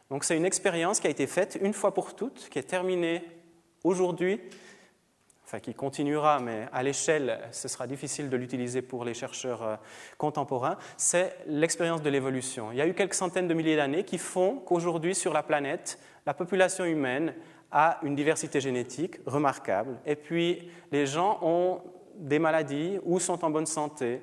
[0.09, 3.23] Donc c'est une expérience qui a été faite une fois pour toutes, qui est terminée
[3.83, 4.39] aujourd'hui,
[5.47, 9.75] enfin qui continuera, mais à l'échelle, ce sera difficile de l'utiliser pour les chercheurs euh,
[10.17, 12.71] contemporains, c'est l'expérience de l'évolution.
[12.71, 15.99] Il y a eu quelques centaines de milliers d'années qui font qu'aujourd'hui, sur la planète,
[16.25, 17.33] la population humaine
[17.71, 19.99] a une diversité génétique remarquable.
[20.05, 21.81] Et puis, les gens ont
[22.17, 24.21] des maladies ou sont en bonne santé,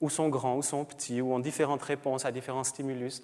[0.00, 3.22] ou sont grands, ou sont petits, ou ont différentes réponses à différents stimulus.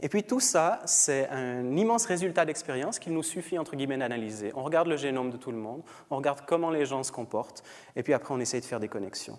[0.00, 4.52] Et puis tout ça, c'est un immense résultat d'expérience qu'il nous suffit, entre guillemets, d'analyser.
[4.54, 7.62] On regarde le génome de tout le monde, on regarde comment les gens se comportent,
[7.94, 9.38] et puis après on essaye de faire des connexions.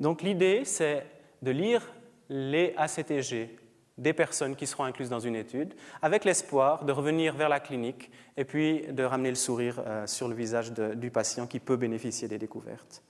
[0.00, 1.06] Donc l'idée, c'est
[1.42, 1.92] de lire
[2.28, 3.58] les ACTG
[3.96, 8.10] des personnes qui seront incluses dans une étude, avec l'espoir de revenir vers la clinique
[8.36, 12.26] et puis de ramener le sourire euh, sur le visage du patient qui peut bénéficier
[12.26, 13.02] des découvertes.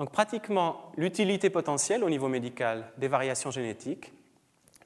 [0.00, 4.12] Donc pratiquement l'utilité potentielle au niveau médical des variations génétiques,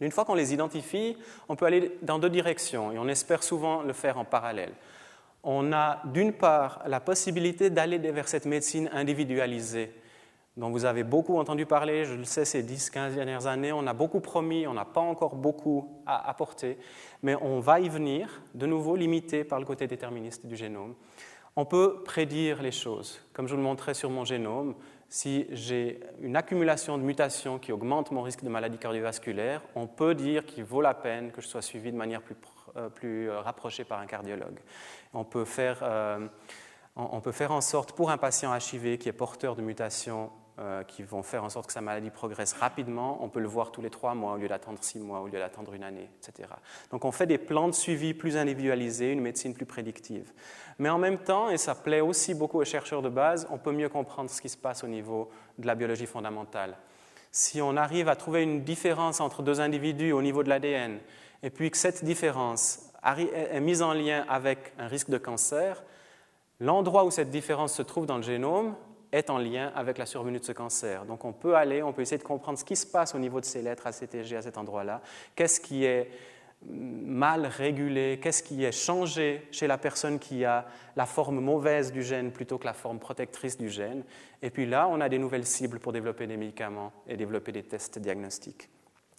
[0.00, 1.16] Une fois qu'on les identifie,
[1.48, 4.72] on peut aller dans deux directions et on espère souvent le faire en parallèle.
[5.44, 9.94] On a d'une part la possibilité d'aller vers cette médecine individualisée
[10.56, 13.72] dont vous avez beaucoup entendu parler, je le sais, ces 10-15 dernières années.
[13.72, 16.76] On a beaucoup promis, on n'a pas encore beaucoup à apporter,
[17.22, 20.94] mais on va y venir, de nouveau limité par le côté déterministe du génome.
[21.56, 23.20] On peut prédire les choses.
[23.32, 24.74] Comme je vous le montrais sur mon génome,
[25.14, 30.12] si j'ai une accumulation de mutations qui augmente mon risque de maladie cardiovasculaire, on peut
[30.12, 32.34] dire qu'il vaut la peine que je sois suivi de manière plus,
[32.76, 34.58] euh, plus euh, rapprochée par un cardiologue.
[35.12, 36.26] On peut, faire, euh,
[36.96, 40.84] on peut faire en sorte, pour un patient HIV qui est porteur de mutations euh,
[40.84, 43.18] qui vont faire en sorte que sa maladie progresse rapidement.
[43.20, 45.40] On peut le voir tous les trois mois au lieu d'attendre six mois, au lieu
[45.40, 46.48] d'attendre une année, etc.
[46.92, 50.32] Donc on fait des plans de suivi plus individualisés, une médecine plus prédictive.
[50.78, 53.72] Mais en même temps, et ça plaît aussi beaucoup aux chercheurs de base, on peut
[53.72, 56.76] mieux comprendre ce qui se passe au niveau de la biologie fondamentale.
[57.32, 61.00] Si on arrive à trouver une différence entre deux individus au niveau de l'ADN,
[61.42, 65.82] et puis que cette différence est mise en lien avec un risque de cancer,
[66.60, 68.76] l'endroit où cette différence se trouve dans le génome
[69.14, 71.04] est en lien avec la survenue de ce cancer.
[71.04, 73.40] Donc on peut aller, on peut essayer de comprendre ce qui se passe au niveau
[73.40, 75.00] de ces lettres ACTG à cet endroit-là,
[75.36, 76.10] qu'est-ce qui est
[76.66, 82.02] mal régulé, qu'est-ce qui est changé chez la personne qui a la forme mauvaise du
[82.02, 84.02] gène plutôt que la forme protectrice du gène?
[84.42, 87.62] Et puis là, on a des nouvelles cibles pour développer des médicaments et développer des
[87.62, 88.68] tests diagnostiques.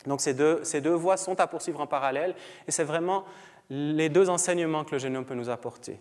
[0.08, 2.36] Donc ces deux, ces deux voies sont à poursuivre en parallèle
[2.68, 3.24] et c'est vraiment
[3.70, 6.00] les deux enseignements que le génome peut nous apporter.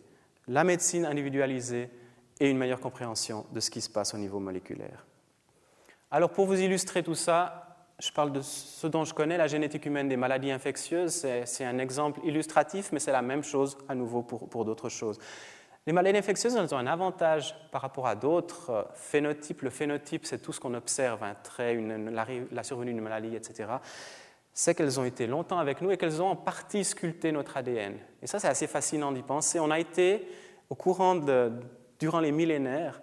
[0.48, 1.88] La médecine individualisée
[2.40, 5.06] et une meilleure compréhension de ce qui se passe au niveau moléculaire.
[6.10, 7.64] Alors pour vous illustrer tout ça,
[8.00, 11.26] je parle de ce dont je connais, la génétique humaine des maladies infectieuses.
[11.44, 15.18] C'est un exemple illustratif, mais c'est la même chose à nouveau pour, d'autres choses.
[15.86, 19.62] Les maladies infectieuses elles ont un avantage par rapport à d'autres phénotypes.
[19.62, 23.68] Le phénotype, c'est tout ce qu'on observe, un trait, la, la, survenue d'une maladie, etc.
[24.52, 27.96] C'est qu'elles ont été longtemps avec nous et qu'elles ont en partie sculpté notre ADN.
[28.22, 29.60] Et ça, c'est assez fascinant d'y penser.
[29.60, 30.26] On a été,
[30.70, 31.52] au courant de,
[31.98, 33.00] durant les millénaires,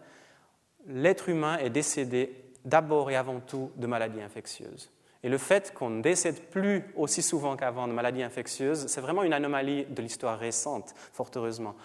[0.87, 4.91] l'être humain est décédé d'abord et avant tout de maladies infectieuses.
[5.23, 9.23] Et le fait qu'on ne décède plus aussi souvent qu'avant de maladies infectieuses, c'est vraiment
[9.23, 11.75] une anomalie de l'histoire récente, fort heureusement.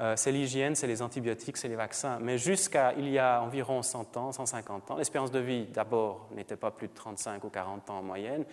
[0.00, 2.18] Euh, c'est l'hygiène, c'est les antibiotiques, c'est les vaccins.
[2.20, 6.56] Mais jusqu'à il y a environ 100 ans, 150 ans, l'espérance de vie, d'abord, n'était
[6.56, 8.44] pas plus de 35 ou 40 ans en moyenne.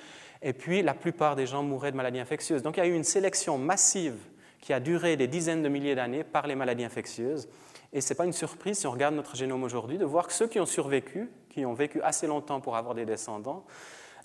[0.42, 2.64] Et puis, la plupart des gens mouraient de maladies infectieuses.
[2.64, 4.18] Donc, il y a eu une sélection massive
[4.60, 7.48] qui a duré des dizaines de milliers d'années par les maladies infectieuses.
[7.96, 10.34] Et ce n'est pas une surprise si on regarde notre génome aujourd'hui de voir que
[10.34, 13.64] ceux qui ont survécu, qui ont vécu assez longtemps pour avoir des descendants,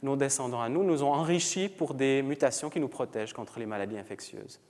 [0.03, 3.67] nos descendants à nous, nous ont enrichis pour des mutations qui nous protègent contre les
[3.67, 4.61] maladies infectieuses.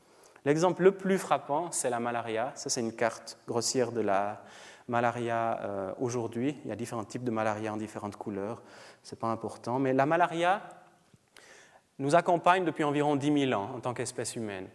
[0.44, 2.52] L'exemple le plus frappant, c'est la malaria.
[2.56, 4.44] Ça, c'est une carte grossière de la
[4.86, 6.58] malaria euh, aujourd'hui.
[6.66, 8.60] Il y a différents types de malaria en différentes couleurs.
[9.02, 9.78] Ce n'est pas important.
[9.78, 10.60] Mais la malaria
[11.98, 14.68] nous accompagne depuis environ 10 000 ans en tant qu'espèce humaine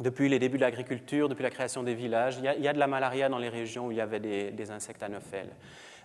[0.00, 2.86] depuis les débuts de l'agriculture, depuis la création des villages, il y, a, de la
[2.86, 5.50] malaria dans les régions où il y avait des, insectes anophèles.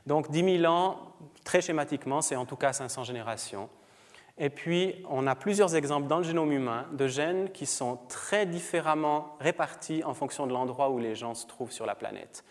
[0.06, 1.00] Donc 10 000 ans,
[1.44, 3.70] très schématiquement, c'est en tout cas 500 générations.
[4.38, 8.46] Et puis, on a plusieurs exemples dans le génome humain de gènes qui sont très
[8.46, 12.44] différemment répartis en fonction de l'endroit où les gens se trouvent sur la planète.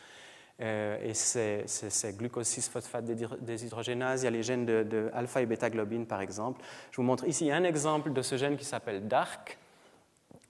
[0.60, 3.04] Euh, et c'est glucose 6-phosphate
[3.40, 6.64] déshydrogénase, il y a les gènes de, alpha et bêta-globine par exemple.
[6.92, 9.58] Je vous montre ici un exemple de ce gène qui s'appelle DARC,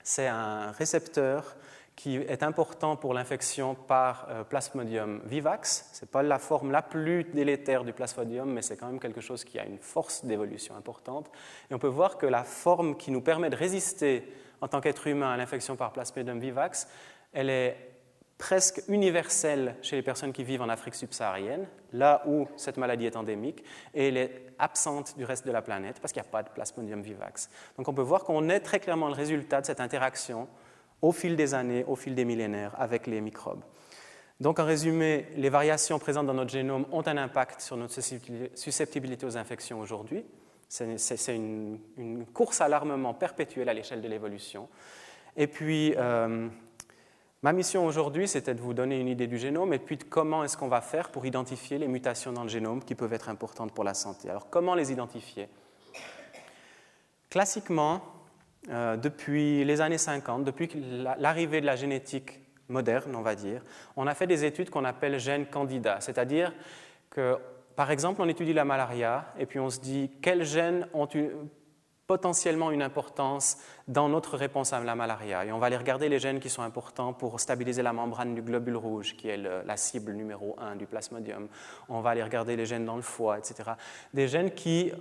[0.05, 1.57] c'est un récepteur
[1.95, 5.89] qui est important pour l'infection par euh, Plasmodium vivax.
[5.93, 9.21] Ce n'est pas la forme la plus délétère du Plasmodium, mais c'est quand même quelque
[9.21, 11.31] chose qui a une force d'évolution importante.
[11.71, 15.07] Et on peut voir que la forme qui nous permet de résister en tant qu'être
[15.07, 16.87] humain à l'infection par Plasmodium vivax,
[17.33, 17.94] elle est
[18.37, 23.15] presque universelle chez les personnes qui vivent en Afrique subsaharienne, là où cette maladie est
[23.15, 26.43] endémique, et elle est absente du reste de la planète parce qu'il n'y a pas
[26.43, 27.49] de plasmodium vivax.
[27.77, 30.47] Donc on peut voir qu'on est très clairement le résultat de cette interaction
[31.01, 33.63] au fil des années, au fil des millénaires avec les microbes.
[34.41, 37.93] Donc en résumé, les variations présentes dans notre génome ont un impact sur notre
[38.55, 40.25] susceptibilité aux infections aujourd'hui.
[40.67, 41.79] C'est une,
[42.33, 44.67] course à l'armement perpétuelle à l'échelle de l'évolution.
[45.37, 46.49] Et puis, euh,
[47.41, 50.43] Ma mission aujourd'hui, c'était de vous donner une idée du génome et puis de comment
[50.43, 53.71] est-ce qu'on va faire pour identifier les mutations dans le génome qui peuvent être importantes
[53.73, 54.29] pour la santé.
[54.29, 55.47] Alors, comment les identifier?
[57.29, 58.01] Classiquement,
[58.69, 60.69] euh, depuis les années 50, depuis
[61.19, 63.61] l'arrivée de la génétique moderne, on va dire,
[63.95, 66.51] on a fait des études qu'on appelle gènes candidats, c'est-à-dire
[67.11, 67.37] que,
[67.75, 71.07] par exemple, on étudie la malaria et puis on se dit quels gènes ont
[72.07, 75.45] potentiellement une importance dans notre réponse à la malaria.
[75.45, 78.41] Et on va aller regarder les gènes qui sont importants pour stabiliser la membrane du
[78.41, 81.47] globule rouge, qui est la cible numéro 1 du plasmodium.
[81.89, 83.71] On va aller regarder les gènes dans le foie, etc.
[84.13, 84.91] Des gènes qui,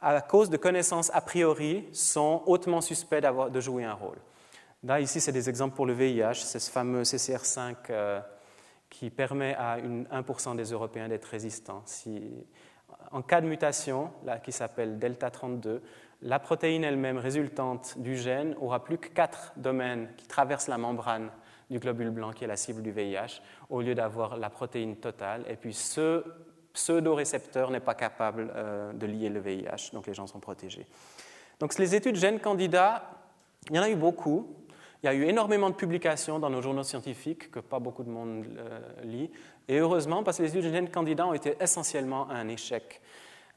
[0.00, 4.18] à cause de connaissances a priori, sont hautement suspects de jouer un rôle.
[4.82, 6.34] Là, ici, c'est des exemples pour le VIH.
[6.34, 8.20] C'est ce fameux CCR5 euh,
[8.90, 11.82] qui permet à 1% des Européens d'être résistants.
[11.86, 12.46] Si,
[13.10, 15.82] en cas de mutation, là, qui s'appelle delta 32,
[16.24, 21.30] la protéine elle-même résultante du gène aura plus que quatre domaines qui traversent la membrane
[21.70, 25.44] du globule blanc qui est la cible du VIH, au lieu d'avoir la protéine totale.
[25.48, 26.24] Et puis ce
[26.72, 30.86] pseudo-récepteur n'est pas capable euh, de lier le VIH, donc les gens sont protégés.
[31.60, 33.10] Donc les études gènes candidats,
[33.68, 34.56] il y en a eu beaucoup.
[35.02, 38.08] Il y a eu énormément de publications dans nos journaux scientifiques que pas beaucoup de
[38.08, 39.30] monde euh, lit.
[39.68, 43.02] Et heureusement, parce que les études gènes candidats ont été essentiellement un échec.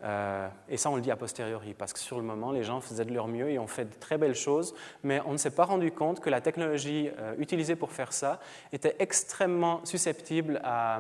[0.03, 2.81] Euh, et ça, on le dit a posteriori, parce que sur le moment, les gens
[2.81, 5.51] faisaient de leur mieux et ont fait de très belles choses, mais on ne s'est
[5.51, 8.39] pas rendu compte que la technologie utilisée pour faire ça
[8.71, 10.99] était extrêmement susceptible à,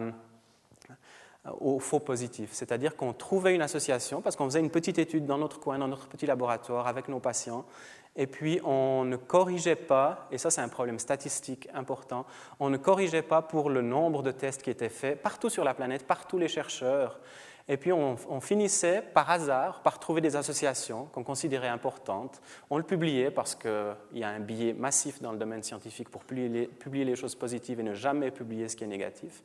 [1.59, 2.49] au faux positif.
[2.51, 5.87] C'est-à-dire qu'on trouvait une association, parce qu'on faisait une petite étude dans notre coin, dans
[5.87, 7.65] notre petit laboratoire avec nos patients,
[8.15, 12.25] et puis on ne corrigeait pas, et ça c'est un problème statistique important,
[12.59, 15.73] on ne corrigeait pas pour le nombre de tests qui étaient faits partout sur la
[15.73, 17.19] planète, par tous les chercheurs.
[17.69, 22.41] Et puis on, finissait par hasard par trouver des associations qu'on considérait importantes.
[22.69, 26.23] On le publiait parce qu'il y a un biais massif dans le domaine scientifique pour
[26.23, 29.43] publier publier les choses positives et ne jamais publier ce qui est négatif.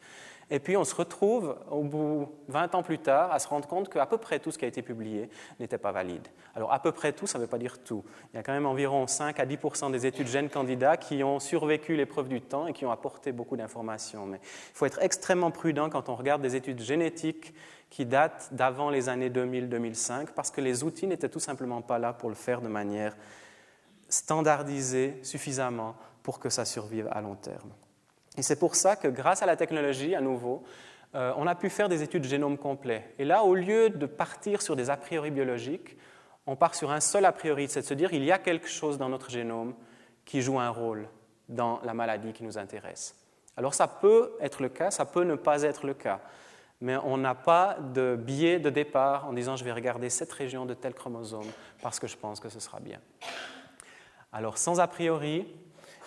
[0.55, 3.89] Et puis on se retrouve, au bout 20 ans plus tard, à se rendre compte
[3.89, 6.29] qu'à peu près tout ce qui a été publié n'était pas valide.
[6.55, 8.05] Alors à peu près tout, ça ne veut pas dire tout.
[8.33, 9.59] Il y a quand même environ 5 à 10
[9.91, 13.57] des études gènes candidats qui ont survécu l'épreuve du temps et qui ont apporté beaucoup
[13.57, 14.27] d'informations.
[14.27, 17.55] Mais il faut être extrêmement prudent quand on regarde des études génétiques
[17.89, 22.13] qui datent d'avant les années 2000-2005 parce que les outils n'étaient tout simplement pas là
[22.13, 23.17] pour le faire de manière
[24.11, 27.71] standardisée suffisamment pour que ça survive à long terme.
[28.37, 30.63] Et c'est pour ça que grâce à la technologie, à nouveau,
[31.15, 33.15] euh, on a pu faire des études génome complet.
[33.19, 35.97] Et là, au lieu de partir sur des a priori biologiques,
[36.47, 38.69] on part sur un seul a priori, c'est de se dire il y a quelque
[38.69, 39.75] chose dans notre génome
[40.25, 41.09] qui joue un rôle
[41.49, 43.15] dans la maladie qui nous intéresse.
[43.57, 46.21] Alors ça peut être le cas, ça peut ne pas être le cas,
[46.81, 50.65] mais on n'a pas de biais de départ en disant je vais regarder cette région
[50.65, 51.51] de tel chromosome
[51.83, 52.99] parce que je pense que ce sera bien.
[54.33, 55.47] Alors sans a priori,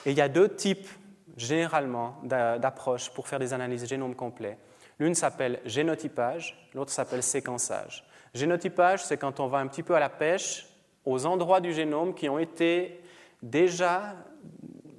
[0.06, 0.90] et il y a deux types
[1.38, 4.58] généralement d'approches pour faire des analyses génome complet.
[5.00, 8.06] L'une s'appelle génotypage, l'autre s'appelle séquençage.
[8.34, 10.68] Génotypage, c'est quand on va un petit peu à la pêche
[11.04, 13.02] aux endroits du génome qui ont été
[13.42, 14.16] déjà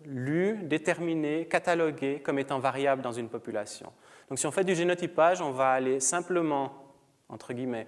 [0.05, 3.93] lus, déterminés, catalogués comme étant variables dans une population.
[4.29, 6.73] Donc si on fait du génotypage, on va aller simplement,
[7.29, 7.87] entre guillemets,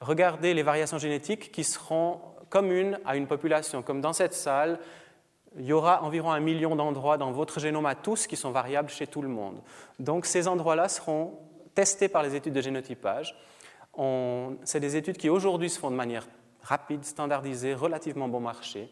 [0.00, 3.82] regarder les variations génétiques qui seront communes à une population.
[3.82, 4.78] Comme dans cette salle,
[5.58, 8.90] il y aura environ un million d'endroits dans votre génome à tous qui sont variables
[8.90, 9.60] chez tout le monde.
[9.98, 11.38] Donc ces endroits-là seront
[11.74, 13.34] testés par les études de génotypage.
[14.64, 16.26] C'est des études qui aujourd'hui se font de manière
[16.62, 18.90] rapide, standardisée, relativement bon marché,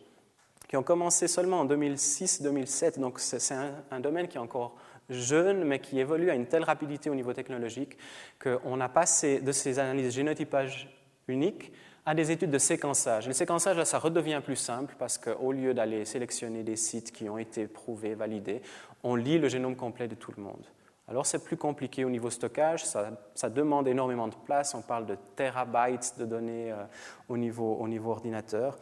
[0.68, 3.00] qui ont commencé seulement en 2006-2007.
[3.00, 3.54] Donc c'est
[3.90, 4.76] un, domaine qui est encore
[5.10, 7.98] jeune, mais qui évolue à une telle rapidité au niveau technologique
[8.42, 10.88] qu'on a passé de ces analyses génotypage
[11.28, 11.72] uniques
[12.06, 13.26] à des études de séquençage.
[13.26, 17.28] Le séquençage, là, ça redevient plus simple parce qu'au lieu d'aller sélectionner des sites qui
[17.28, 18.60] ont été prouvés, validés,
[19.02, 20.64] on lit le génome complet de tout le monde.
[21.06, 25.18] Alors c'est plus compliqué au niveau stockage, ça, demande énormément de place, on parle de
[25.36, 26.82] terabytes de données euh,
[27.28, 28.78] au, niveau, au niveau ordinateur,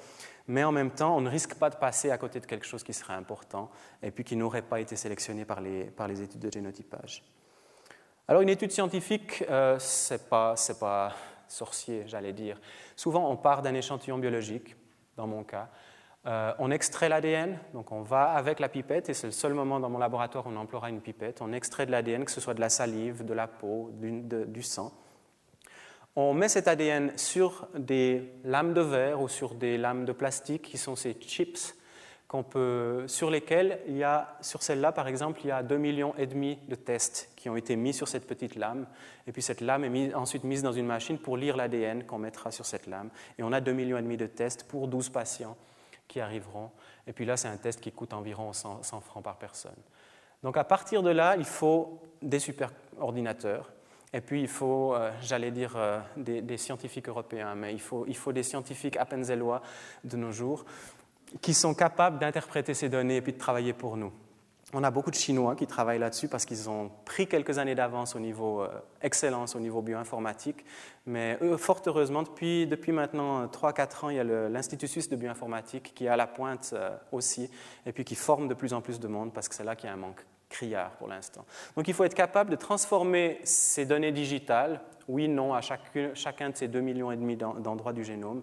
[0.47, 2.85] mais en même temps, on ne risque pas de passer à côté de quelque chose
[2.85, 3.71] qui serait important
[4.05, 7.25] et puis qui n'aurait pas été sélectionné par les, études de génotypage.
[8.29, 11.13] Alors une étude scientifique, euh, ce n'est pas, pas
[11.53, 12.61] sorcier, j'allais dire.
[12.97, 14.77] Souvent, on part d'un échantillon biologique,
[15.17, 15.69] dans mon cas.
[16.25, 19.81] Euh, on extrait l'ADN, donc on va avec la pipette, et c'est le seul moment
[19.81, 21.43] dans mon laboratoire où on emploiera une pipette.
[21.43, 24.93] On extrait de l'ADN, que ce soit de la salive, de la peau, du sang.
[26.15, 30.63] On met cet ADN sur des lames de verre ou sur des lames de plastique
[30.63, 31.75] qui sont ces chips
[32.43, 36.15] peut, sur lesquels il y a, sur celle-là par exemple, il y a 2,5 millions
[36.17, 38.87] et demi de tests qui ont été mis sur cette petite lame.
[39.27, 42.51] Et puis cette lame est ensuite mise dans une machine pour lire l'ADN qu'on mettra
[42.51, 43.11] sur cette lame.
[43.39, 45.59] Et on a 2,5 millions et demi de tests pour 12 patients
[46.09, 46.71] qui arriveront.
[47.07, 49.77] Et puis là, c'est un test qui coûte environ 100, francs par personne.
[50.43, 53.71] Donc à partir de là, il faut des super ordinateurs.
[54.15, 58.05] Et puis il faut, euh, j'allais dire, euh, des, des, scientifiques européens, mais il faut,
[58.07, 59.63] il faut des scientifiques appenzellois
[60.05, 60.65] de nos jours
[61.41, 64.13] qui sont capables d'interpréter ces données et puis de travailler pour nous.
[64.75, 68.17] On a beaucoup de Chinois qui travaillent là-dessus parce qu'ils ont pris quelques années d'avance
[68.17, 68.69] au niveau euh,
[69.03, 70.65] excellence, au niveau bioinformatique.
[71.05, 75.17] Mais eux, fort heureusement, depuis, depuis maintenant 3-4 ans, il y a l'Institut suisse de
[75.17, 77.51] bioinformatique qui est à la pointe euh, aussi
[77.85, 79.89] et puis qui forme de plus en plus de monde parce que c'est là qu'il
[79.89, 81.45] y a un manque criard pour l'instant.
[81.77, 86.57] Donc il faut être capable de transformer ces données digitales, oui, non, à chacun de
[86.57, 88.43] ces 2,5 millions d'endroits du génome,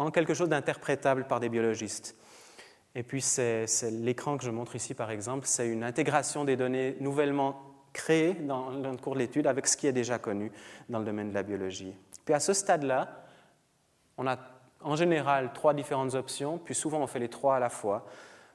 [0.00, 2.16] en quelque chose d'interprétable par des biologistes.
[2.94, 6.96] Et puis c'est l'écran que je montre ici par exemple, c'est une intégration des données
[7.00, 10.50] nouvellement créées dans le cours de l'étude avec ce qui est déjà connu
[10.88, 11.94] dans le domaine de la biologie.
[12.24, 13.24] Puis à ce stade-là,
[14.16, 14.38] on a
[14.82, 18.06] en général trois différentes options, puis souvent on fait les trois à la fois.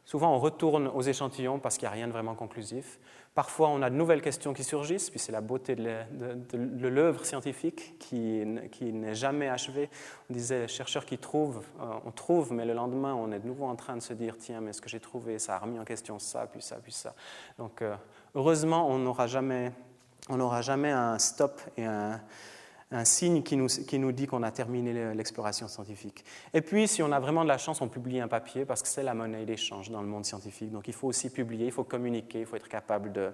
[0.06, 3.00] Souvent, on retourne aux échantillons parce qu'il n'y a rien de vraiment conclusif.
[3.36, 8.00] Parfois, on a de nouvelles questions qui surgissent, puis c'est la beauté de l'œuvre scientifique
[8.00, 9.90] qui, n'est jamais achevée.
[10.30, 13.48] On disait, les chercheurs qui trouvent, euh, on trouve, mais le lendemain, on est de
[13.48, 15.78] nouveau en train de se dire, tiens, mais ce que j'ai trouvé, ça a remis
[15.78, 17.14] en question ça, puis ça, puis ça.
[17.58, 17.96] Donc, euh,
[18.36, 19.74] heureusement, on n'aura jamais,
[20.62, 22.22] jamais un stop et un,
[22.92, 26.24] un signe qui nous, qui nous dit qu'on a terminé l'exploration scientifique.
[26.54, 28.88] Et puis, si on a vraiment de la chance, on publie un papier parce que
[28.88, 30.72] c'est la monnaie d'échange dans le monde scientifique.
[30.72, 33.34] Donc, il faut aussi publier, il faut communiquer, il faut être capable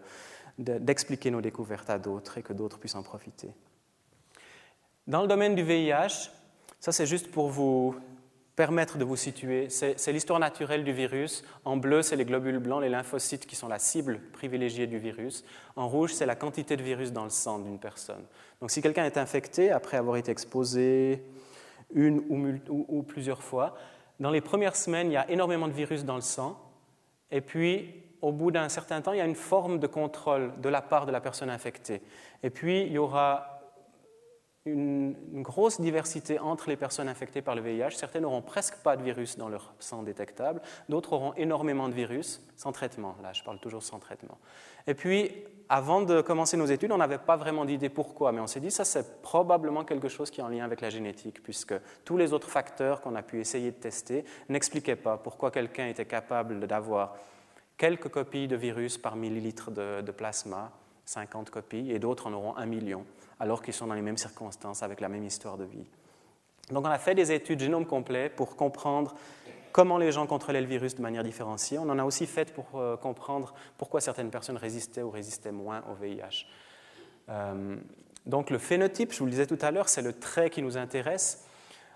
[0.57, 3.49] d'expliquer de, nos découvertes à d'autres et que d'autres puissent en profiter.
[5.07, 6.31] Dans le domaine du VIH,
[6.79, 7.95] ça c'est juste pour vous
[8.55, 9.69] permettre de vous situer.
[9.69, 11.43] C'est l'histoire naturelle du virus.
[11.65, 15.43] En bleu, c'est les globules blancs, les lymphocytes qui sont la cible privilégiée du virus.
[15.75, 18.23] En rouge, c'est la quantité de virus dans le sang d'une personne.
[18.59, 21.23] Donc si quelqu'un est infecté après avoir été exposé
[21.93, 22.21] une
[22.69, 23.75] ou, plusieurs fois,
[24.19, 26.57] dans les premières semaines, il y a énormément de virus dans le sang.
[27.31, 30.69] Et puis, au bout d'un certain temps, il y a une forme de contrôle de
[30.69, 32.01] la part de la personne infectée.
[32.43, 33.50] Et puis, il y aura
[34.65, 37.91] une, grosse diversité entre les personnes infectées par le VIH.
[37.91, 42.41] Certaines n'auront presque pas de virus dans leur sang détectable, d'autres auront énormément de virus
[42.55, 43.15] sans traitement.
[43.23, 44.37] Là, je parle toujours sans traitement.
[44.85, 45.31] Et puis,
[45.67, 48.71] avant de commencer nos études, on n'avait pas vraiment d'idée pourquoi, mais on s'est dit
[48.71, 51.73] ça c'est probablement quelque chose qui est en lien avec la génétique, puisque
[52.05, 56.05] tous les autres facteurs qu'on a pu essayer de tester n'expliquaient pas pourquoi quelqu'un était
[56.05, 57.15] capable d'avoir
[57.77, 60.71] quelques copies de virus par millilitre de, plasma,
[61.05, 63.05] 50 copies, et d'autres en auront un million
[63.41, 65.87] alors qu'ils sont dans les mêmes circonstances, avec la même histoire de vie.
[66.69, 69.15] Donc on a fait des études génome complet pour comprendre
[69.71, 71.79] comment les gens contrôlaient le virus de manière différenciée.
[71.79, 75.81] On en a aussi fait pour euh, comprendre pourquoi certaines personnes résistaient ou résistaient moins
[75.91, 76.45] au VIH.
[77.29, 77.77] Euh,
[78.27, 80.77] donc le phénotype, je vous le disais tout à l'heure, c'est le trait qui nous
[80.77, 81.43] intéresse.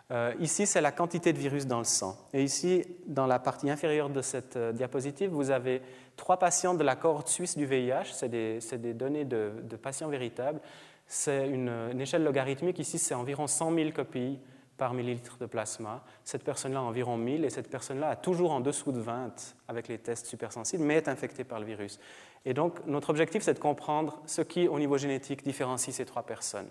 [0.10, 2.18] Euh, ici, c'est la quantité de virus dans le sang.
[2.34, 5.84] Et ici, dans la partie inférieure de cette diapositive, vous avez
[6.16, 8.14] trois patients de la cohorte suisse du VIH.
[8.14, 10.60] C'est des, données de, de patients véritables
[11.08, 12.80] c'est une, échelle logarithmique.
[12.80, 14.40] Ici, c'est environ 100 000 copies
[14.78, 16.04] par millilitre de plasma.
[16.24, 19.98] Cette personne-là, environ 1000, et cette personne-là a toujours en dessous de 20 avec les
[19.98, 22.00] tests supersensibles, mais est infectée par le virus.
[22.44, 26.24] Et donc, notre objectif, c'est de comprendre ce qui, au niveau génétique, différencie ces trois
[26.24, 26.70] personnes.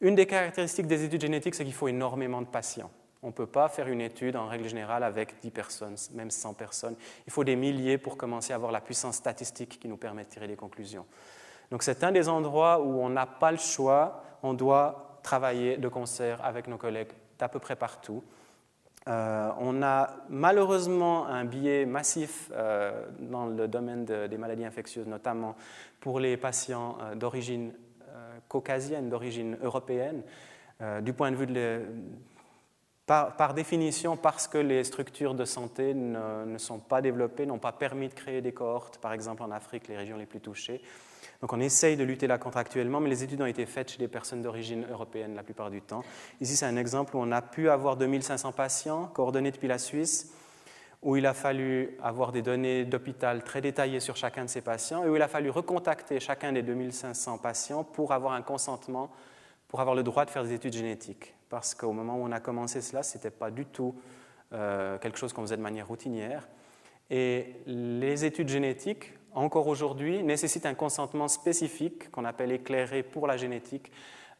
[0.00, 2.90] Une des caractéristiques des études génétiques, c'est qu'il faut énormément de patients.
[3.22, 6.54] On ne peut pas faire une étude en règle générale avec 10 personnes, même 100
[6.54, 6.96] personnes.
[7.26, 10.28] Il faut des milliers pour commencer à avoir la puissance statistique qui nous permet de
[10.28, 11.06] tirer des conclusions.
[11.70, 15.88] Donc c'est un des endroits où on n'a pas le choix, on doit travailler de
[15.88, 18.22] concert avec nos collègues d'à peu près partout.
[19.08, 25.54] Euh, on a malheureusement un biais massif euh, dans le domaine des maladies infectieuses, notamment
[26.00, 27.72] pour les patients euh, d'origine
[28.48, 30.22] caucasienne, d'origine européenne,
[31.02, 31.82] du point de vue de
[33.04, 37.72] par, définition, parce que les structures de santé ne, ne sont pas développées, n'ont pas
[37.72, 40.80] permis de créer des cohortes, par exemple en Afrique, les régions les plus touchées,
[41.40, 43.98] donc on essaye de lutter là contre actuellement, mais les études ont été faites chez
[43.98, 46.02] des personnes d'origine européenne la plupart du temps.
[46.40, 50.32] Ici, c'est un exemple où on a pu avoir 2500 patients coordonnés depuis la Suisse,
[51.02, 55.04] où il a fallu avoir des données d'hôpital très détaillées sur chacun de ces patients,
[55.04, 59.10] et où il a fallu recontacter chacun des 2500 patients pour avoir un consentement,
[59.68, 61.34] pour avoir le droit de faire des études génétiques.
[61.50, 63.94] Parce qu'au moment où on a commencé cela, ce n'était pas du tout
[64.52, 66.48] euh, quelque chose qu'on faisait de manière routinière.
[67.10, 73.36] Et les études génétiques encore aujourd'hui, nécessite un consentement spécifique qu'on appelle éclairé pour la
[73.36, 73.92] génétique,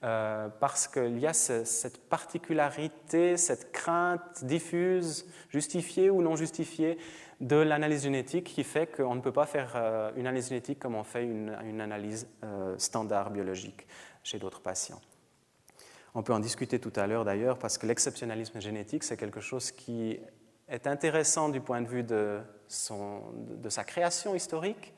[0.02, 6.98] euh, parce qu'il y a cette particularité, cette crainte diffuse, justifiée ou non justifiée,
[7.40, 10.94] de l'analyse génétique qui fait qu'on ne peut pas faire euh, une analyse génétique comme
[10.94, 13.86] on fait une, analyse euh, standard biologique
[14.22, 15.00] chez d'autres patients.
[16.14, 19.70] On peut en discuter tout à l'heure d'ailleurs, parce que l'exceptionnalisme génétique, c'est quelque chose
[19.70, 20.18] qui
[20.68, 24.94] est intéressant du point de vue de, de sa création historique,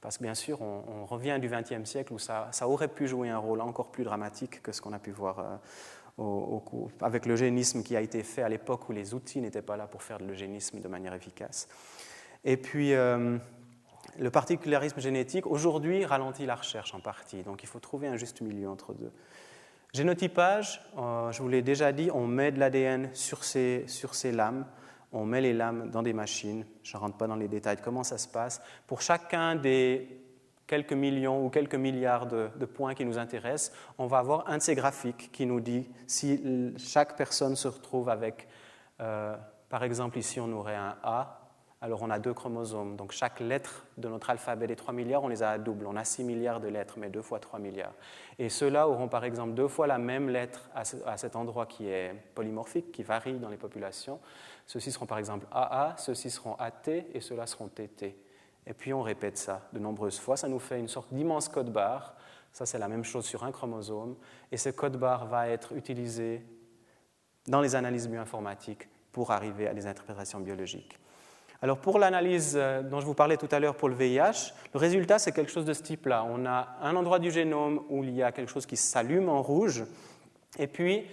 [0.00, 3.38] parce que bien sûr, on, revient du XXe siècle où ça, aurait pu jouer un
[3.38, 7.96] rôle encore plus dramatique que ce qu'on a pu voir euh, au, avec l'eugénisme qui
[7.96, 10.80] a été fait à l'époque où les outils n'étaient pas là pour faire de l'eugénisme
[10.80, 11.68] de manière efficace.
[12.44, 13.38] Et puis, euh,
[14.18, 17.42] le particularisme génétique, aujourd'hui, ralentit la recherche en partie.
[17.42, 19.12] Donc, il faut trouver un juste milieu entre deux.
[19.92, 24.30] Génotypage, euh, je vous l'ai déjà dit, on met de l'ADN sur ces, sur ces
[24.30, 24.66] lames
[25.16, 26.64] on met les lames dans des machines.
[26.82, 28.60] Je ne rentre pas dans les détails de comment ça se passe?
[28.86, 30.20] Pour chacun des
[30.66, 34.62] quelques millions ou quelques milliards de, points qui nous intéressent, on va avoir un de
[34.62, 38.48] ces graphiques qui nous dit si chaque personne se retrouve avec,
[39.00, 39.36] euh,
[39.68, 41.46] par exemple ici on aurait un A,
[41.82, 42.96] alors on a deux chromosomes.
[42.96, 45.86] Donc chaque lettre de notre alphabet des 3 milliards, on les a à double.
[45.86, 47.92] On a 6 milliards de lettres, mais deux fois 3 milliards.
[48.38, 52.14] Et ceux-là auront par exemple deux fois la même lettre à cet endroit qui est
[52.34, 54.18] polymorphique, qui varie dans les populations.
[54.66, 58.16] Ceux-ci seront par exemple AA, ceux-ci seront AT et ceux-là seront TT.
[58.66, 60.36] Et puis on répète ça de nombreuses fois.
[60.36, 62.14] Ça nous fait une sorte d'immense code barre.
[62.52, 64.16] Ça, c'est la même chose sur un chromosome.
[64.50, 66.44] Et ce code barre va être utilisé
[67.46, 70.98] dans les analyses bioinformatiques pour arriver à des interprétations biologiques.
[71.62, 74.78] Alors pour l'analyse euh, dont je vous parlais tout à l'heure pour le VIH, le
[74.78, 76.24] résultat c'est quelque chose de ce type-là.
[76.28, 79.40] On a un endroit du génome où il y a quelque chose qui s'allume en
[79.40, 79.84] rouge,
[80.58, 81.06] et puis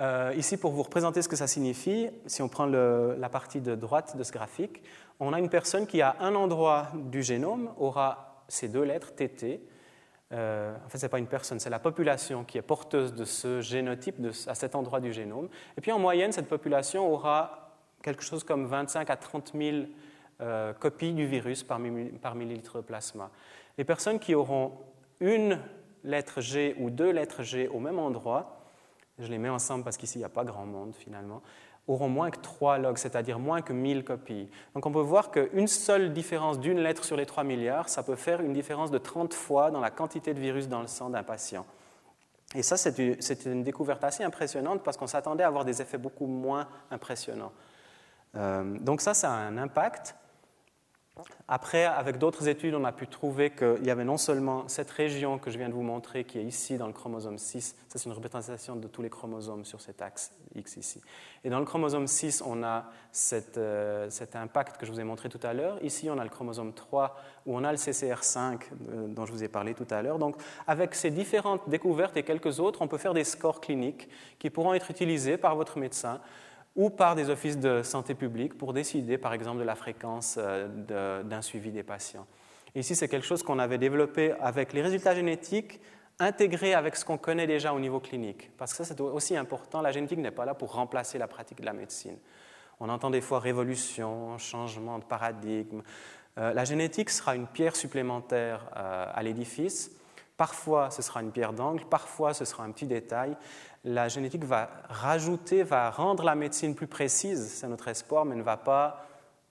[0.00, 3.74] euh, ici pour vous représenter ce que ça signifie, si on prend la partie de
[3.74, 4.82] droite de ce graphique,
[5.18, 9.60] on a une personne qui à un endroit du génome aura ces deux lettres TT.
[10.32, 13.24] Euh, en fait, ce n'est pas une personne, c'est la population qui est porteuse de
[13.24, 15.48] ce génotype à cet endroit du génome.
[15.76, 19.76] Et puis en moyenne, cette population aura quelque chose comme 25 à 30 000
[20.40, 23.30] euh, copies du virus par, millilitre de plasma.
[23.76, 24.72] Les personnes qui auront
[25.20, 25.58] une
[26.04, 28.59] lettre G ou deux lettres G au même endroit,
[29.20, 31.42] je les mets ensemble parce qu'ici il n'y a pas grand monde finalement,
[31.88, 34.48] auront moins que 3 logs, c'est-à-dire moins que 1000 copies.
[34.74, 38.16] Donc on peut voir qu'une seule différence d'une lettre sur les 3 milliards, ça peut
[38.16, 41.22] faire une différence de 30 fois dans la quantité de virus dans le sang d'un
[41.22, 41.66] patient.
[42.54, 46.26] Et ça, c'est une découverte assez impressionnante parce qu'on s'attendait à avoir des effets beaucoup
[46.26, 47.52] moins impressionnants.
[48.34, 50.16] Euh, donc ça, ça a un impact.
[51.48, 55.38] Après, avec d'autres études, on a pu trouver qu'il y avait non seulement cette région
[55.38, 58.04] que je viens de vous montrer, qui est ici dans le chromosome 6, ça c'est
[58.08, 61.00] une représentation de tous les chromosomes sur cet axe X ici.
[61.44, 62.86] Et dans le chromosome 6, on a
[63.56, 65.82] euh, cet impact que je vous ai montré tout à l'heure.
[65.82, 68.60] Ici, on a le chromosome 3, où on a le CCR5
[68.92, 70.18] euh, dont je vous ai parlé tout à l'heure.
[70.18, 70.36] Donc,
[70.66, 74.08] avec ces différentes découvertes et quelques autres, on peut faire des scores cliniques
[74.38, 76.20] qui pourront être utilisés par votre médecin
[76.76, 81.22] ou par des offices de santé publique pour décider, par exemple, de la fréquence euh,
[81.22, 82.26] d'un suivi des patients.
[82.74, 85.80] ici, c'est quelque chose qu'on avait développé avec les résultats génétiques
[86.20, 88.50] intégrés avec ce qu'on connaît déjà au niveau clinique.
[88.58, 89.80] Parce que ça, c'est aussi important.
[89.80, 92.18] La génétique n'est pas là pour remplacer la pratique de la médecine.
[92.78, 95.82] On entend des fois révolution, changement de paradigme.
[96.38, 99.90] Euh, la génétique sera une pierre supplémentaire euh, à l'édifice.
[100.36, 103.36] Parfois, ce sera une pierre d'angle, parfois, ce sera un petit détail,
[103.84, 108.42] la génétique va rajouter, va rendre la médecine plus précise, c'est notre espoir, mais ne
[108.42, 109.06] va pas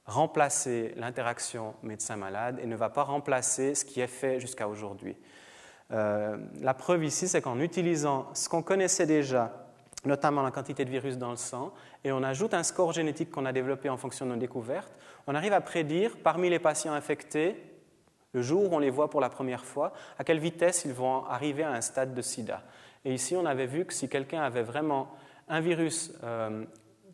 [0.06, 5.16] remplacer l'interaction médecin-malade et ne va pas remplacer ce qui est fait jusqu'à aujourd'hui.
[5.92, 9.52] Euh, la preuve ici, c'est qu'en utilisant ce qu'on connaissait déjà,
[10.06, 11.74] notamment la quantité de virus dans le sang,
[12.04, 14.94] et on ajoute un score génétique qu'on a développé en fonction de nos découvertes,
[15.28, 17.56] on arrive à prédire parmi les patients infectés,
[18.34, 21.26] le jour où on les voit pour la première fois, à quelle vitesse ils vont
[21.26, 22.62] arriver à un stade de sida.
[23.06, 25.10] Et ici, on avait vu que si quelqu'un avait vraiment
[25.48, 26.66] un virus euh,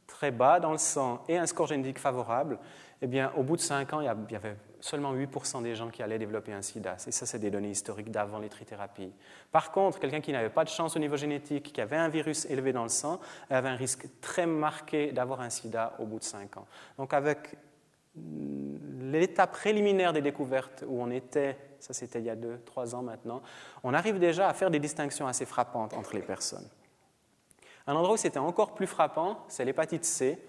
[0.08, 2.60] très bas dans le sang et un score génétique favorable,
[3.02, 6.02] eh bien, au bout de 5 ans, il y avait seulement 8% des gens qui
[6.02, 6.96] allaient développer un sida.
[7.08, 9.12] Et ça, c'est des données historiques d'avant les trithérapies.
[9.52, 12.46] Par contre, quelqu'un qui n'avait pas de chance au niveau génétique, qui avait un virus
[12.46, 13.20] élevé dans le sang,
[13.50, 16.68] avait un risque très marqué d'avoir un sida au bout de 5 ans.
[16.98, 17.56] Donc, avec
[19.02, 23.02] l'état préliminaire des découvertes où on était, ça c'était il y a deux, trois ans
[23.02, 23.42] maintenant,
[23.84, 26.68] on arrive déjà à faire des distinctions assez frappantes entre les personnes.
[27.88, 30.40] Un endroit où c'était encore plus frappant, c'est l'hépatite C.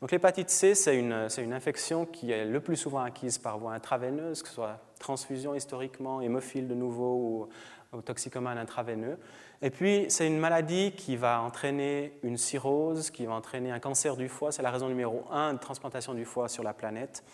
[0.00, 3.74] Donc l'hépatite C, c'est une, une, infection qui est le plus souvent acquise par voie
[3.74, 7.48] intraveineuse, que ce soit transfusion historiquement, hémophile de nouveau ou,
[7.92, 9.18] ou toxicomane intraveineux.
[9.62, 14.16] Et puis, c'est une maladie qui va entraîner une cirrhose, qui va entraîner un cancer
[14.16, 14.52] du foie.
[14.52, 17.24] C'est la raison numéro un de transplantation du foie sur la planète.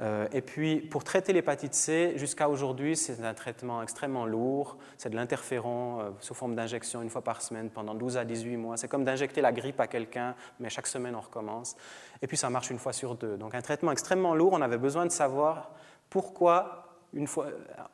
[0.00, 4.76] Euh, et puis, pour traiter l'hépatite C, jusqu'à aujourd'hui, c'est un traitement extrêmement lourd.
[4.98, 8.56] C'est de l'interféron euh, sous forme d'injection une fois par semaine pendant 12 à 18
[8.58, 8.76] mois.
[8.76, 11.76] C'est comme d'injecter la grippe à quelqu'un, mais chaque semaine, on recommence.
[12.20, 13.38] Et puis, ça marche une fois sur deux.
[13.38, 14.52] Donc, un traitement extrêmement lourd.
[14.52, 15.70] On avait besoin de savoir
[16.10, 16.85] pourquoi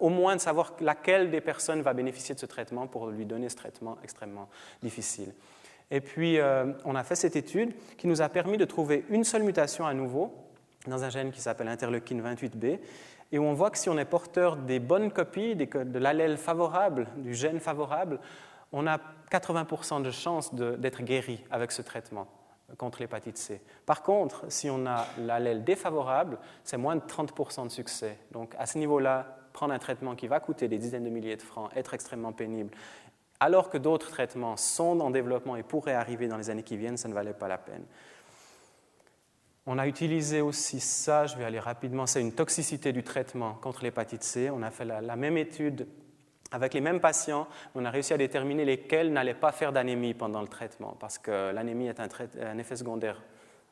[0.00, 3.48] au moins de savoir laquelle des personnes va bénéficier de ce traitement pour lui donner
[3.48, 4.48] ce traitement extrêmement
[4.82, 5.32] difficile.
[5.90, 9.24] Et puis, euh, on a fait cette étude qui nous a permis de trouver une
[9.24, 10.34] seule mutation à nouveau
[10.86, 12.78] dans un gène qui s'appelle interleukine 28B,
[13.30, 17.06] et où on voit que si on est porteur des bonnes copies de l'allèle favorable,
[17.16, 18.18] du gène favorable,
[18.72, 18.98] on a
[19.30, 22.26] 80% de chances d'être guéri avec ce traitement
[22.78, 23.60] contre l'hépatite C.
[23.86, 28.18] Par contre, si on a l'allèle défavorable, c'est moins de 30% de succès.
[28.30, 31.42] Donc à ce niveau-là, prendre un traitement qui va coûter des dizaines de milliers de
[31.42, 32.70] francs, être extrêmement pénible,
[33.40, 36.96] alors que d'autres traitements sont en développement et pourraient arriver dans les années qui viennent,
[36.96, 37.84] ça ne valait pas la peine.
[39.66, 43.84] On a utilisé aussi ça, je vais aller rapidement, c'est une toxicité du traitement contre
[43.84, 44.50] l'hépatite C.
[44.50, 45.86] On a fait la, même étude
[46.52, 50.42] avec les mêmes patients, on a réussi à déterminer lesquels n'allaient pas faire d'anémie pendant
[50.42, 53.22] le traitement, parce que l'anémie est un, effet secondaire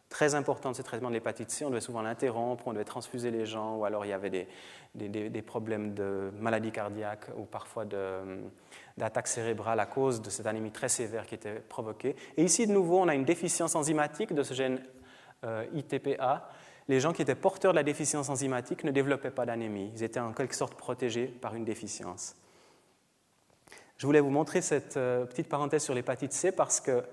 [0.09, 1.65] très important de ce traitement de l'hépatite C.
[1.65, 4.49] On devait souvent l'interrompre, on devait transfuser les gens, ou alors il y avait
[4.95, 7.85] des, problèmes de maladie cardiaque ou parfois
[8.97, 12.17] d'attaque cérébrale à cause de cette anémie très sévère qui était provoquée.
[12.39, 14.81] Et ici, de nouveau, on a une déficience enzymatique de ce gène
[15.45, 16.49] euh, ITPA.
[16.89, 19.93] Les gens qui étaient porteurs de la déficience enzymatique ne développaient pas d'anémie.
[19.95, 22.35] Ils étaient en quelque sorte protégés par une déficience.
[24.01, 27.05] Je voulais vous montrer cette euh, petite parenthèse sur l'hépatite C parce que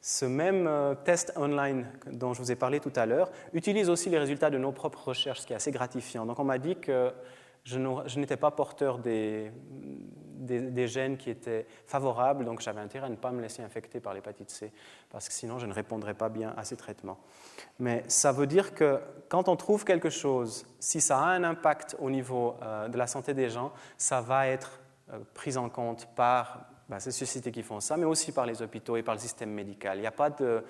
[0.00, 4.08] ce même euh, test online dont je vous ai parlé tout à l'heure utilise aussi
[4.08, 6.24] les résultats de nos propres recherches, ce qui est assez gratifiant.
[6.24, 7.12] Donc on m'a dit que
[7.64, 9.50] je n'étais pas porteur des,
[10.86, 14.50] gènes qui étaient favorables, donc j'avais intérêt à ne pas me laisser infecter par l'hépatite
[14.50, 14.72] C,
[15.10, 17.18] parce que sinon je ne répondrais pas bien à ces traitements.
[17.80, 21.96] Mais ça veut dire que quand on trouve quelque chose, si ça a un impact
[21.98, 26.08] au niveau euh, de la santé des gens, ça va être euh, pris en compte
[26.14, 29.20] par ben, ces sociétés qui font ça, mais aussi par les hôpitaux et par le
[29.20, 29.98] système médical.
[29.98, 30.64] Il n'y a pas de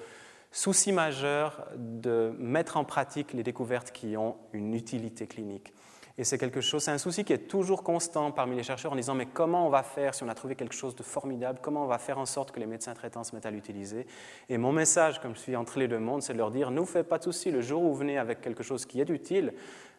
[0.51, 5.73] souci majeur de mettre en pratique les découvertes qui ont une utilité clinique.
[6.19, 8.97] Et c'est quelque chose, c'est un souci qui est toujours constant parmi les chercheurs en
[8.97, 11.85] disant mais comment on va faire si on a trouvé quelque chose de formidable, comment
[11.85, 14.07] on va faire en sorte que les médecins traitants se mettent à l'utiliser?
[14.51, 16.81] Et mon message, comme je suis entre les deux mondes, c'est de leur dire ne
[16.81, 19.09] vous faites pas de soucis, le jour où vous venez avec quelque chose qui est
[19.09, 19.55] utile,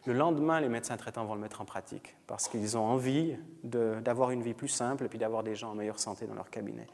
[0.06, 4.30] le lendemain, les médecins traitants vont le mettre en pratique parce qu'ils ont envie d'avoir
[4.30, 6.86] une vie plus simple et puis d'avoir des gens en meilleure santé dans leur cabinet.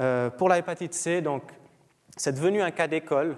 [0.00, 1.42] Euh, pour la hépatite C, donc,
[2.16, 3.36] c'est devenu un cas d'école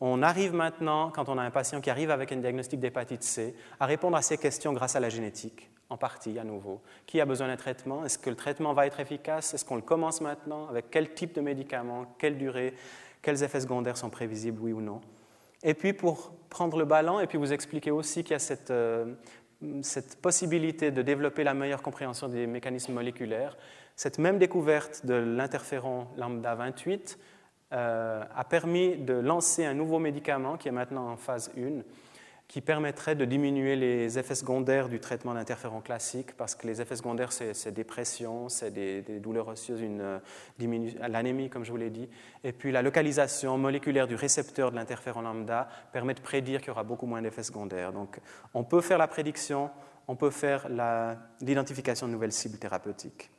[0.00, 3.54] on arrive maintenant, quand on a un patient qui arrive avec un diagnostic d'hépatite C,
[3.78, 6.80] à répondre à ces questions grâce à la génétique, en partie à nouveau.
[7.06, 8.04] Qui a besoin d'un traitement?
[8.04, 9.52] Est-ce que le traitement va être efficace?
[9.52, 10.68] Est-ce qu'on le commence maintenant?
[10.68, 12.06] Avec quel type de médicament?
[12.18, 12.74] Quelle durée?
[13.20, 15.02] Quels effets secondaires sont prévisibles, oui ou non?
[15.62, 18.70] Et puis pour prendre le ballon et puis vous expliquer aussi qu'il y a cette,
[18.70, 19.14] euh,
[19.82, 23.58] cette possibilité de développer la meilleure compréhension des mécanismes moléculaires,
[23.96, 27.18] cette même découverte de l'interféron lambda 28
[27.72, 31.82] euh, a permis de lancer un nouveau médicament qui est maintenant en phase 1,
[32.48, 36.96] qui permettrait de diminuer les effets secondaires du traitement d'interféron classique, parce que les effets
[36.96, 40.18] secondaires, c'est dépression, c'est des, douleurs osseuses, euh,
[41.08, 42.08] l'anémie, comme je vous l'ai dit,
[42.42, 46.72] et puis la localisation moléculaire du récepteur de l'interféron lambda permet de prédire qu'il y
[46.72, 47.92] aura beaucoup moins d'effets secondaires.
[47.92, 48.18] Donc,
[48.52, 49.70] on peut faire la prédiction,
[50.08, 50.68] on peut faire
[51.40, 53.30] l'identification de nouvelles cibles thérapeutiques.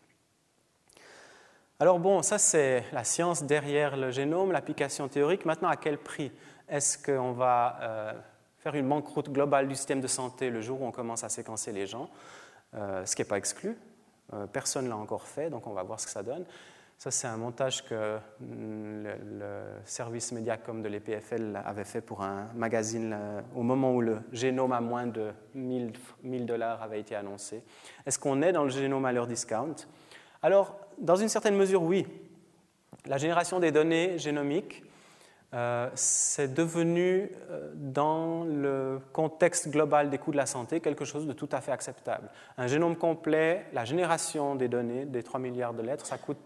[1.81, 5.45] Alors bon, ça c'est la science derrière le génome, l'application théorique.
[5.45, 6.31] Maintenant, à quel prix
[6.69, 8.13] Est-ce qu'on va euh,
[8.59, 11.71] faire une banqueroute globale du système de santé le jour où on commence à séquencer
[11.71, 12.07] les gens
[12.75, 13.75] euh, Ce qui n'est pas exclu.
[14.31, 16.45] Euh, personne ne l'a encore fait, donc on va voir ce que ça donne.
[16.99, 19.03] Ça, c'est un montage que mm,
[19.39, 23.17] le, service Mediacom de l'EPFL avait fait pour un magazine
[23.55, 27.63] au moment où le génome à moins de 1000 dollars avait été annoncé.
[28.05, 29.77] Est-ce qu'on est dans le génome à leur discount?
[30.43, 32.07] Alors, dans une certaine mesure, oui.
[33.05, 34.83] La génération des données génomiques,
[35.53, 41.27] euh, c'est devenu, euh, dans le contexte global des coûts de la santé, quelque chose
[41.27, 42.29] de tout à fait acceptable.
[42.57, 46.37] Un génome complet, la génération des données, des 3 milliards de lettres, ça, coûte,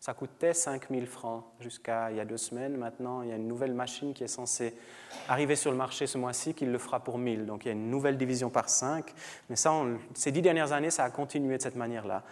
[0.00, 2.78] ça coûtait 5 000 francs jusqu'à il y a deux semaines.
[2.78, 4.74] Maintenant, il y a une nouvelle machine qui est censée
[5.28, 7.44] arriver sur le marché ce mois-ci qui le fera pour 1000.
[7.44, 9.12] Donc il y a une nouvelle division par 5.
[9.50, 9.74] Mais ça,
[10.14, 12.22] ces dix dernières années, ça a continué de cette manière-là.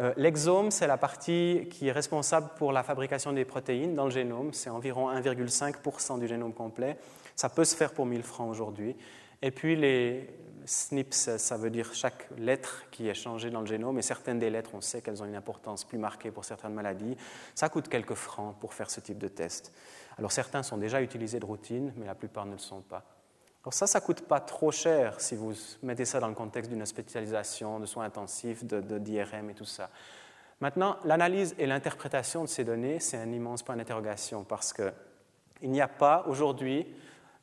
[0.00, 4.10] Euh, l'exome, c'est la partie qui est responsable pour la fabrication des protéines dans le
[4.10, 4.52] génome.
[4.52, 6.98] C'est environ 1,5% du génome complet.
[7.36, 8.96] Ça peut se faire pour 1000 francs aujourd'hui.
[9.40, 10.28] Et puis les
[10.66, 13.98] SNPs, ça veut dire chaque lettre qui est changée dans le génome.
[13.98, 17.16] Et certaines des lettres, on sait qu'elles ont une importance plus marquée pour certaines maladies.
[17.54, 19.72] Ça coûte quelques francs pour faire ce type de test.
[20.18, 23.04] Alors certains sont déjà utilisés de routine, mais la plupart ne le sont pas.
[23.64, 26.70] Alors ça, ça ne coûte pas trop cher si vous mettez ça dans le contexte
[26.70, 29.88] d'une hospitalisation, de soins intensifs, d'IRM de, et tout ça.
[30.60, 35.80] Maintenant, l'analyse et l'interprétation de ces données, c'est un immense point d'interrogation parce qu'il n'y
[35.80, 36.86] a pas aujourd'hui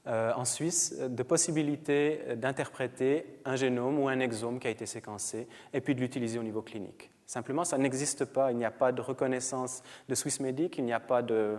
[0.06, 5.48] euh, en Suisse de possibilité d'interpréter un génome ou un exome qui a été séquencé
[5.74, 7.10] et puis de l'utiliser au niveau clinique.
[7.26, 8.52] Simplement, ça n'existe pas.
[8.52, 11.58] Il n'y a pas de reconnaissance de Swissmedic, il n'y a pas de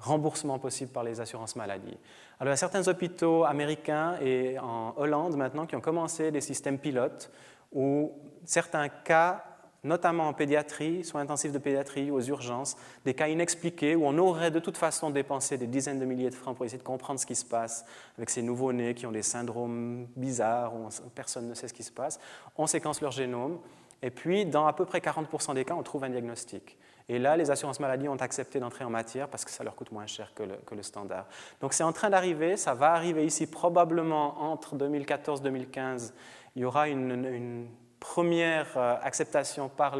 [0.00, 1.96] remboursement possible par les assurances maladie.
[2.38, 6.40] Alors, il y a certains hôpitaux américains et en Hollande maintenant qui ont commencé des
[6.40, 7.30] systèmes pilotes
[7.72, 8.12] où
[8.44, 9.44] certains cas,
[9.84, 14.50] notamment en pédiatrie, soins intensifs de pédiatrie, aux urgences, des cas inexpliqués où on aurait
[14.50, 17.26] de toute façon dépensé des dizaines de milliers de francs pour essayer de comprendre ce
[17.26, 17.84] qui se passe
[18.16, 21.92] avec ces nouveaux-nés qui ont des syndromes bizarres où personne ne sait ce qui se
[21.92, 22.18] passe.
[22.56, 23.58] On séquence leur génome
[24.02, 26.78] Et puis, dans à peu près 40% des cas, on trouve un diagnostic.
[27.12, 29.90] Et là, les assurances maladies ont accepté d'entrer en matière parce que ça leur coûte
[29.90, 31.26] moins cher que le, standard.
[31.60, 36.12] Donc c'est en train d'arriver, ça va arriver ici probablement entre 2014-2015.
[36.54, 37.66] Il y aura une,
[37.98, 39.96] première euh, acceptation par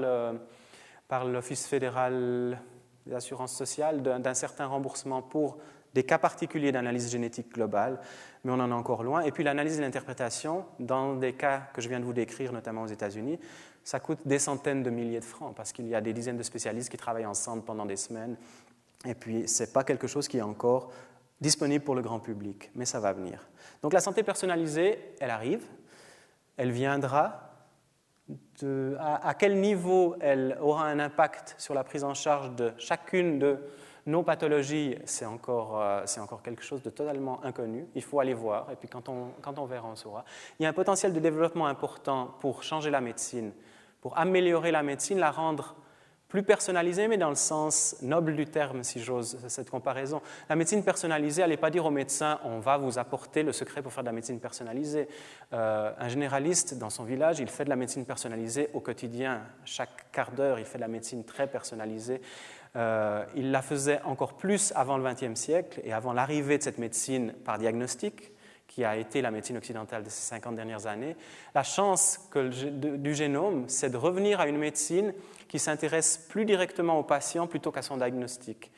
[1.26, 2.62] l'Office fédéral
[3.04, 5.58] des assurances sociales d'un certain remboursement pour
[5.94, 7.98] des cas particuliers d'analyse génétique globale,
[8.44, 9.22] mais on en est encore loin.
[9.22, 12.82] Et puis l'analyse et l'interprétation, dans des cas que je viens de vous décrire, notamment
[12.82, 13.40] aux États-Unis,
[13.84, 16.42] ça coûte des centaines de milliers de francs parce qu'il y a des dizaines de
[16.42, 18.36] spécialistes qui travaillent ensemble pendant des semaines.
[19.06, 20.92] Et puis, ce n'est pas quelque chose qui est encore
[21.40, 23.48] disponible pour le grand public, mais ça va venir.
[23.82, 25.64] Donc la santé personnalisée, elle arrive,
[26.56, 27.46] elle viendra.
[28.98, 33.58] à, quel niveau elle aura un impact sur la prise en charge de chacune de
[34.06, 37.86] nos pathologies, c'est encore, euh, encore quelque chose de totalement inconnu.
[37.94, 40.24] Il faut aller voir, et puis quand on, quand on verra, on saura.
[40.58, 43.52] Il y a un potentiel de développement important pour changer la médecine
[44.00, 45.76] pour améliorer la médecine, la rendre
[46.30, 50.22] plus personnalisée, mais dans le sens noble du terme, si j'ose cette comparaison.
[50.48, 53.92] La médecine personnalisée, n'allait pas dire au médecin on va vous apporter le secret pour
[53.92, 55.08] faire de la médecine personnalisée.
[55.52, 59.42] Euh, un généraliste, dans son village, il fait de la médecine personnalisée au quotidien.
[59.64, 62.20] Chaque quart d'heure, il fait de la médecine très personnalisée.
[62.76, 66.78] Euh, il la faisait encore plus avant le XXe siècle et avant l'arrivée de cette
[66.78, 68.30] médecine par diagnostic
[68.70, 71.16] qui a été la médecine occidentale de ces 50 dernières années,
[71.56, 75.12] la chance du génome, c'est de revenir à une médecine
[75.48, 78.70] qui s'intéresse plus directement au patient plutôt qu'à son diagnostic.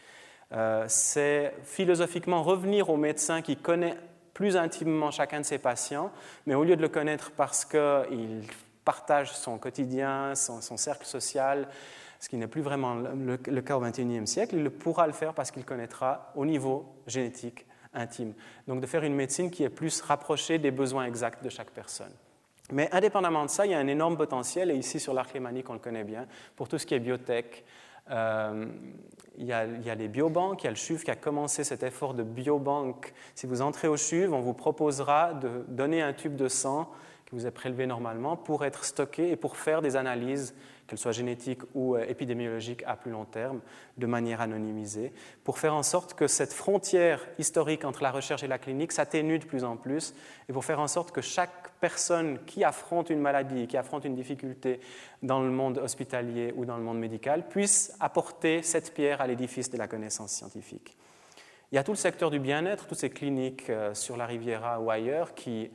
[0.53, 3.99] Euh, c'est philosophiquement revenir au médecin qui connaît
[4.33, 6.11] plus intimement chacun de ses patients,
[6.47, 8.45] mais au lieu de le connaître parce qu'il
[8.87, 11.69] partage son quotidien, son, cercle social,
[12.19, 15.35] ce qui n'est plus vraiment le, le, cas au XXIe siècle, il pourra le faire
[15.35, 18.35] parce qu'il connaîtra au niveau génétique intime.
[18.69, 22.13] Donc de faire une médecine qui est plus rapprochée des besoins exacts de chaque personne.
[22.71, 25.69] Mais indépendamment de ça, il y a un énorme potentiel, et ici sur l'arc lémanique,
[25.69, 26.27] on le connaît bien,
[26.57, 27.65] pour tout ce qui est biotech.
[28.11, 28.67] Euh,
[29.37, 31.65] il, y a, il, y les biobanques, il y a le CHUV qui a commencé
[31.65, 33.13] cet effort de biobanque.
[33.35, 36.91] Si vous entrez au CHUV, on vous proposera de donner un tube de sang
[37.27, 40.55] qui vous est prélevé normalement pour être stocké et pour faire des analyses
[40.93, 43.63] qu'elles soient génétiques ou euh, épidémiologiques à plus long terme,
[43.97, 45.11] de manière anonymisée,
[45.43, 49.39] pour faire en sorte que cette frontière historique entre la recherche et la clinique s'atténue
[49.39, 50.15] de plus en plus,
[50.51, 54.15] et pour faire en sorte que chaque personne qui affronte une maladie, qui affronte une
[54.15, 54.81] difficulté
[55.23, 59.71] dans le monde hospitalier ou dans le monde médical, puisse apporter cette pierre à l'édifice
[59.71, 60.95] de la connaissance scientifique.
[61.73, 64.79] Il y a tout le secteur du bien-être, toutes ces cliniques euh, sur la Riviera
[64.79, 65.71] ou ailleurs qui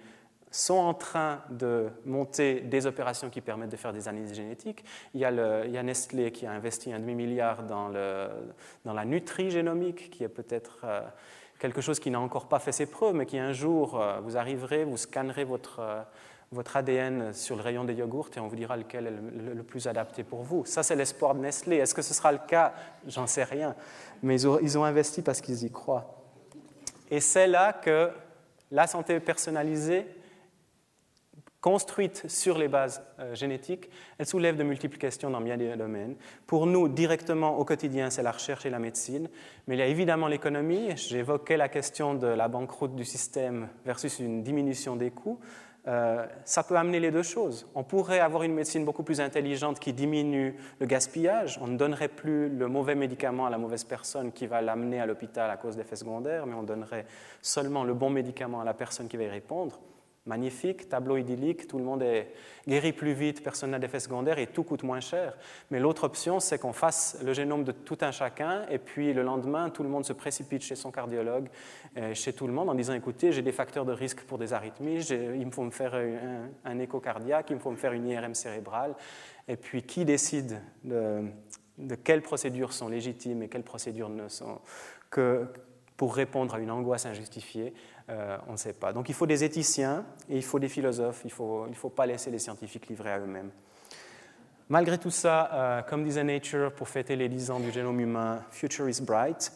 [0.51, 4.83] sont en train de monter des opérations qui permettent de faire des analyses génétiques.
[5.13, 10.79] Il y a, Nestlé qui a investi un demi-milliard dans, la nutri-génomique, qui est peut-être
[10.83, 11.01] euh,
[11.59, 14.37] quelque chose qui n'a encore pas fait ses preuves, mais qui un jour, euh, vous
[14.37, 16.01] arriverez, vous scannerez votre, euh,
[16.51, 19.87] votre ADN sur le rayon des yogourts et on vous dira lequel est le, plus
[19.87, 20.65] adapté pour vous.
[20.65, 21.77] Ça, c'est l'espoir de Nestlé.
[21.77, 22.73] Est-ce que ce sera le cas?
[23.05, 23.75] J'en sais rien.
[24.23, 26.23] Mais ils ont investi parce qu'ils y croient.
[27.11, 28.11] Et c'est là que
[28.71, 30.07] la santé personnalisée
[31.67, 36.15] construite sur les bases euh, génétiques, elle soulève de multiples questions dans bien des domaines.
[36.45, 39.27] Pour nous, directement au quotidien, c'est la recherche et la médecine,
[39.67, 40.95] mais il y a évidemment l'économie.
[40.95, 45.41] J'évoquais la question de la banqueroute du système versus une diminution des coûts.
[45.89, 47.67] Euh, ça peut amener les deux choses.
[47.75, 51.59] On pourrait avoir une médecine beaucoup plus intelligente qui diminue le gaspillage.
[51.61, 55.05] On ne donnerait plus le mauvais médicament à la mauvaise personne qui va l'amener à
[55.05, 57.05] l'hôpital à cause d'effets secondaires, mais on donnerait
[57.41, 59.81] seulement le bon médicament à la personne qui va y répondre
[60.27, 62.31] magnifique, tableau idyllique, tout le monde est
[62.67, 65.37] guéri plus vite, personne n'a d'effet secondaire et tout coûte moins cher.
[65.71, 69.23] Mais l'autre option, c'est qu'on fasse le génome de tout un chacun et puis le
[69.23, 71.47] lendemain, tout le monde se précipite chez son cardiologue,
[71.97, 74.53] euh, chez tout le monde en disant écoutez, j'ai des facteurs de risque pour des
[74.53, 75.95] arythmies, il faut me faire
[76.65, 78.95] un, écho cardiaque, il faut me faire une IRM cérébrale.
[79.47, 81.23] Et puis qui décide de,
[81.77, 84.59] de quelles procédures sont légitimes et quelles procédures ne sont
[85.09, 85.47] que
[85.95, 87.73] pour répondre à une angoisse injustifiée?
[88.09, 88.93] Euh, on ne sait pas.
[88.93, 91.21] Donc il faut des éthiciens et il faut des philosophes.
[91.23, 93.51] Il ne faut, il faut pas laisser les scientifiques livrer à eux-mêmes.
[94.69, 98.41] Malgré tout ça, euh, comme disait Nature pour fêter les 10 ans du génome humain,
[98.51, 99.51] Future is bright.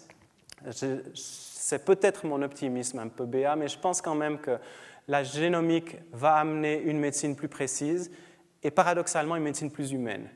[0.69, 4.57] C'est peut-être mon optimisme un peu béat, mais je pense quand même que
[5.07, 8.11] la génomique va amener une médecine plus précise
[8.63, 10.29] et paradoxalement une médecine plus humaine.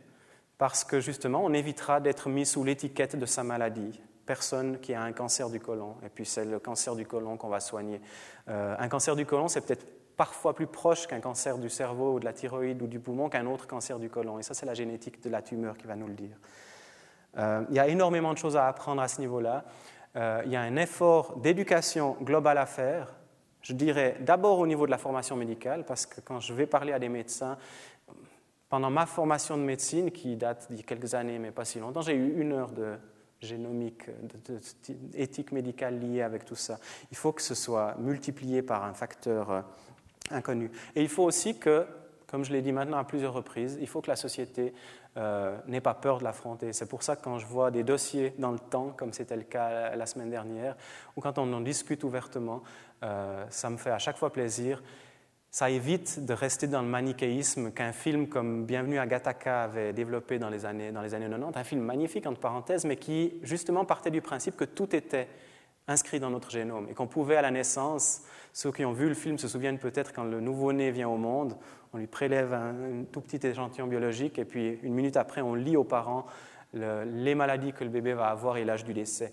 [0.58, 5.02] Parce que justement, on évitera d'être mis sous l'étiquette de sa maladie personne qui a
[5.02, 8.02] un cancer du côlon, et puis c'est le cancer du côlon qu'on va soigner.
[8.48, 9.86] Euh, un cancer du côlon, c'est peut-être
[10.18, 13.46] parfois plus proche qu'un cancer du cerveau ou de la thyroïde ou du poumon qu'un
[13.46, 16.08] autre cancer du côlon, et ça c'est la génétique de la tumeur qui va nous
[16.08, 16.38] le dire.
[17.38, 19.66] Euh, il y a énormément de choses à apprendre à ce niveau-là.
[20.16, 23.14] Euh, il y a un effort d'éducation globale à faire,
[23.62, 26.94] je dirais d'abord au niveau de la formation médicale, parce que quand je vais parler
[26.94, 27.58] à des médecins,
[28.70, 31.80] pendant ma formation de médecine, qui date d'il y a quelques années, mais pas si
[31.80, 32.96] longtemps, j'ai eu une heure de
[33.42, 34.10] génomique,
[34.90, 36.80] d'éthique médicale liée avec tout ça.
[37.12, 39.62] Il faut que ce soit multiplié par un facteur euh,
[40.32, 40.72] inconnu.
[40.96, 41.86] Et il faut aussi que,
[42.28, 44.74] comme je l'ai dit maintenant à plusieurs reprises, il faut que la société
[45.18, 46.74] euh, n'ait pas peur de l'affronter.
[46.74, 49.44] C'est pour ça que quand je vois des dossiers dans le temps, comme c'était le
[49.44, 50.76] cas la semaine dernière,
[51.16, 52.64] ou quand on en discute ouvertement,
[53.04, 54.82] euh, ça me fait à chaque fois plaisir
[55.56, 60.38] ça évite de rester dans le manichéisme qu'un film comme Bienvenue à Gattaca avait développé
[60.38, 63.86] dans les, années, dans les années 90, un film magnifique entre parenthèses, mais qui justement
[63.86, 65.30] partait du principe que tout était
[65.88, 69.14] inscrit dans notre génome et qu'on pouvait à la naissance, ceux qui ont vu le
[69.14, 71.56] film se souviennent peut-être quand le nouveau-né vient au monde,
[71.94, 75.78] on lui prélève un, tout petit échantillon biologique et puis une minute après on lit
[75.78, 76.26] aux parents
[76.74, 79.32] les maladies que le bébé va avoir et l'âge du décès.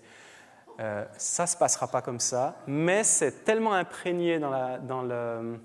[0.79, 5.59] Euh, ça ne se passera pas comme ça, mais c'est tellement imprégné dans, le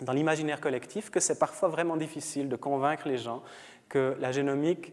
[0.00, 3.42] dans l'imaginaire collectif que c'est parfois vraiment difficile de convaincre les gens
[3.88, 4.92] que la génomique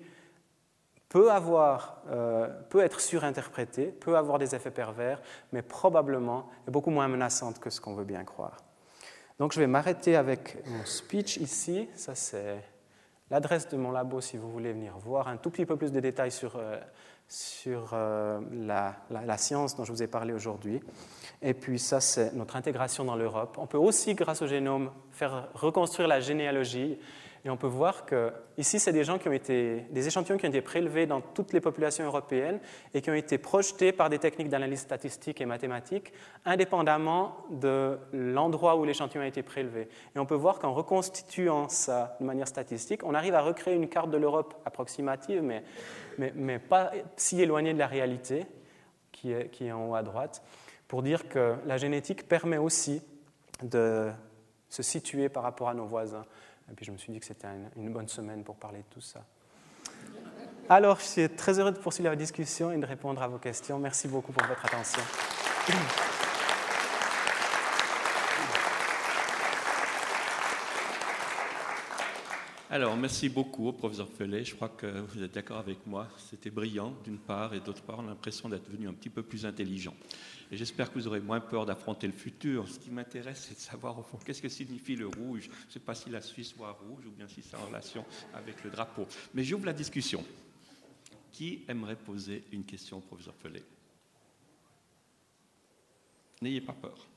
[1.10, 5.22] peut, avoir, euh, peut être surinterprétée, peut avoir des effets pervers,
[5.52, 8.58] mais probablement est beaucoup moins menaçante que ce qu'on veut bien croire.
[9.40, 11.90] Donc je vais m'arrêter avec mon speech ici.
[11.96, 12.64] Ça c'est
[13.30, 16.00] l'adresse de mon labo si vous voulez venir voir un tout petit peu plus de
[16.00, 16.80] détails sur, euh,
[17.32, 20.82] sur euh, la, la, science dont je vous ai parlé aujourd'hui.
[21.42, 23.58] Et puis ça, c'est notre intégration dans l'Europe.
[23.58, 27.00] On peut aussi, grâce au génome, faire reconstruire la généalogie.
[27.44, 30.46] Et on peut voir que ici, c'est des gens qui ont été, des échantillons qui
[30.46, 32.60] ont été prélevés dans toutes les populations européennes
[32.94, 36.14] et qui ont été projetés par des techniques d'analyse statistique et mathématique,
[36.46, 39.88] indépendamment de l'endroit où l'échantillon a été prélevé.
[40.16, 43.90] Et on peut voir qu'en reconstituant ça de manière statistique, on arrive à recréer une
[43.90, 45.64] carte de l'Europe approximative, mais,
[46.20, 48.46] mais, mais, pas si éloignée de la réalité,
[49.12, 50.44] qui est, qui est en haut à droite
[50.88, 53.02] pour dire que la génétique permet aussi
[53.64, 54.12] de
[54.70, 56.26] se situer par rapport à nos voisins.
[56.72, 59.02] Et puis je me suis dit que c'était une bonne semaine pour parler de tout
[59.02, 59.26] ça.
[60.70, 63.78] Alors, je suis très heureux de poursuivre la discussion et de répondre à vos questions.
[63.78, 65.02] Merci beaucoup pour votre attention.
[72.70, 74.46] Alors, merci beaucoup, professeur Fellet.
[74.46, 76.08] Je crois que vous êtes d'accord avec moi.
[76.30, 79.24] C'était brillant, d'une part, et d'autre part, on a l'impression d'être venu un petit peu
[79.24, 79.94] plus intelligent.
[80.52, 82.68] Et j'espère que vous aurez moins peur d'affronter le futur.
[82.68, 85.50] Ce qui m'intéresse, c'est de savoir, au fond, qu'est-ce que signifie le rouge.
[85.62, 88.06] Je ne sais pas si la Suisse voit rouge ou bien si c'est en relation
[88.34, 89.08] avec le drapeau.
[89.34, 90.24] Mais j'ouvre la discussion.
[91.32, 93.64] Qui aimerait poser une question au professeur Fellet
[96.42, 97.08] N'ayez pas peur.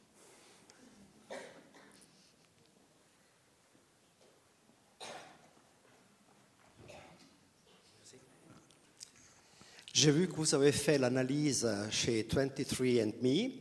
[9.95, 13.53] J'ai vu que vous avez fait l'analyse chez 23andMe.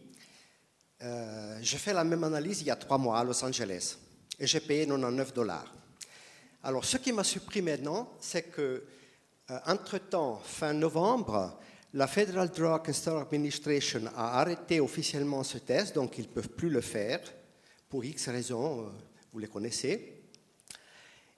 [1.04, 4.00] Euh, j'ai fait la même analyse il y a trois mois à Los Angeles
[4.40, 5.72] et j'ai payé 99 dollars.
[6.64, 8.84] Alors, ce qui m'a surpris maintenant, c'est que,
[9.52, 11.60] euh, entre-temps, fin novembre,
[11.94, 16.72] la Federal Drug and Administration a arrêté officiellement ce test, donc ils ne peuvent plus
[16.72, 17.22] le faire
[17.88, 18.90] pour X raisons, euh,
[19.32, 20.12] vous les connaissez.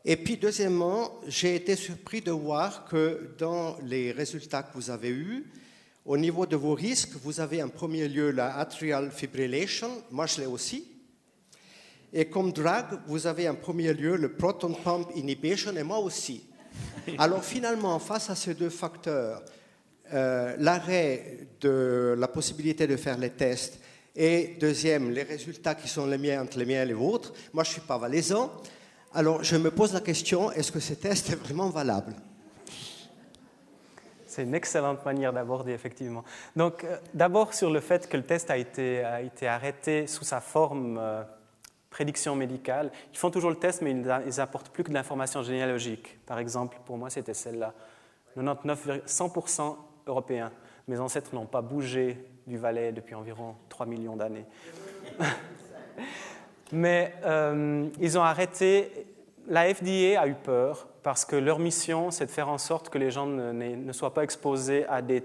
[0.07, 5.09] Et puis, deuxièmement, j'ai été surpris de voir que dans les résultats que vous avez
[5.09, 5.45] eus,
[6.05, 10.41] au niveau de vos risques, vous avez en premier lieu la atrial fibrillation, moi je
[10.41, 10.87] l'ai aussi.
[12.13, 16.45] Et comme drug, vous avez en premier lieu le proton pump inhibition, et moi aussi.
[17.17, 19.41] Alors finalement, face à ces deux facteurs,
[20.13, 23.79] euh, l'arrêt de la possibilité de faire les tests
[24.15, 27.63] et deuxième, les résultats qui sont les miens entre les miens et les vôtres, moi
[27.63, 28.51] je ne suis pas valaisan.
[29.15, 32.13] Alors, je me pose la question, est-ce que ce test est vraiment valable?
[34.27, 36.25] C'est une excellente manière d'aborder, effectivement.
[36.53, 39.05] Donc, euh, d'abord sur le fait que le test a été,
[39.47, 41.23] arrêté sous sa forme euh,
[41.89, 42.91] prédiction médicale.
[43.13, 46.19] Ils font toujours le test, mais ils n'apportent plus que de l'information généalogique.
[46.25, 47.73] Par exemple, pour moi, c'était celle-là.
[48.35, 50.51] 99, 100% européens.
[50.89, 54.45] Mes ancêtres n'ont pas bougé du Valais depuis environ 3 millions d'années.
[56.71, 59.07] Mais euh, ils ont arrêté.
[59.47, 62.97] La FDA a eu peur parce que leur mission, c'est de faire en sorte que
[62.97, 65.21] les gens ne, soient pas exposés à des,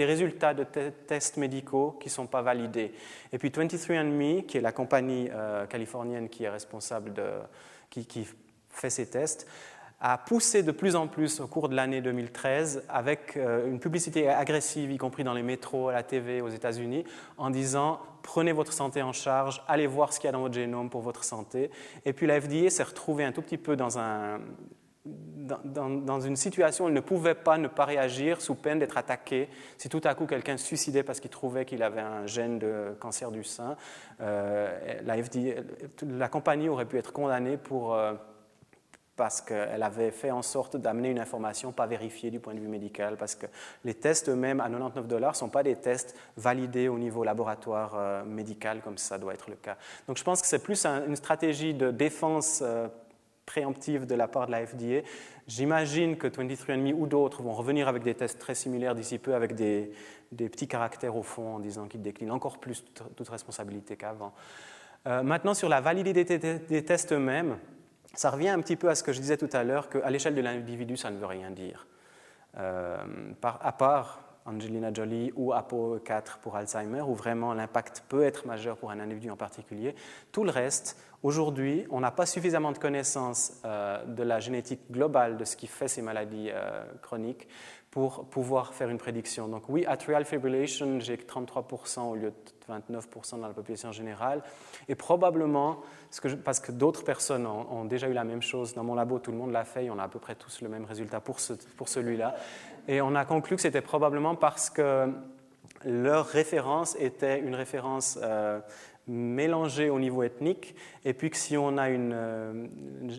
[0.00, 2.92] résultats de tests médicaux qui ne sont pas validés.
[3.32, 7.30] Et puis 23andMe, qui est la compagnie euh, californienne qui est responsable de,
[7.88, 8.28] qui
[8.68, 9.46] fait ces tests,
[10.00, 14.28] a poussé de plus en plus au cours de l'année 2013 avec euh, une publicité
[14.28, 17.04] agressive, y compris dans les métros, à la TV aux États-Unis,
[17.38, 20.54] en disant prenez votre santé en charge, allez voir ce qu'il y a dans votre
[20.54, 21.70] génome pour votre santé.
[22.04, 24.40] Et puis la FDA s'est retrouvée un tout petit peu dans, un,
[25.06, 28.98] dans, dans, une situation où elle ne pouvait pas ne pas réagir sous peine d'être
[28.98, 32.58] attaquée si tout à coup quelqu'un se suicidait parce qu'il trouvait qu'il avait un gène
[32.58, 33.76] de cancer du sein.
[34.20, 35.62] Euh, la, FDA,
[36.02, 37.94] la compagnie aurait pu être condamnée pour...
[37.94, 38.12] Euh,
[39.16, 42.68] parce qu'elle avait fait en sorte d'amener une information pas vérifiée du point de vue
[42.68, 43.46] médical, parce que
[43.84, 47.94] les tests eux-mêmes à 99 dollars ne sont pas des tests validés au niveau laboratoire
[47.96, 49.76] euh, médical comme ça doit être le cas.
[50.06, 52.88] Donc je pense que c'est plus une stratégie de défense euh,
[53.46, 55.00] préemptive de la part de la FDA.
[55.46, 59.54] J'imagine que 23andMe ou d'autres vont revenir avec des tests très similaires d'ici peu, avec
[59.54, 59.92] des,
[60.36, 64.34] petits caractères au fond en disant qu'ils déclinent encore plus toute, responsabilité qu'avant.
[65.06, 67.56] Euh, maintenant, sur la validité des tests eux-mêmes,
[68.16, 70.34] ça revient un petit peu à ce que je disais tout à l'heure, qu'à l'échelle
[70.34, 71.86] de l'individu, ça ne veut rien dire.
[72.58, 72.96] Euh,
[73.42, 78.76] à part Angelina Jolie ou Apo 4 pour Alzheimer, où vraiment l'impact peut être majeur
[78.76, 79.94] pour un individu en particulier.
[80.32, 85.36] Tout le reste, aujourd'hui, on n'a pas suffisamment de connaissances euh, de la génétique globale
[85.36, 87.48] de ce qui fait ces maladies euh, chroniques
[87.96, 89.48] pour pouvoir faire une prédiction.
[89.48, 94.42] Donc oui, atrial fibrillation, j'ai 33% au lieu de 29% dans la population générale.
[94.86, 95.80] Et probablement,
[96.44, 99.38] parce que d'autres personnes ont, déjà eu la même chose, dans mon labo, tout le
[99.38, 102.34] monde l'a fait, et on a à peu près tous le même résultat pour, celui-là.
[102.86, 105.10] Et on a conclu que c'était probablement parce que
[105.86, 108.60] leur référence était une référence euh,
[109.06, 112.66] mélangée au niveau ethnique, et puis que si on, a une, euh,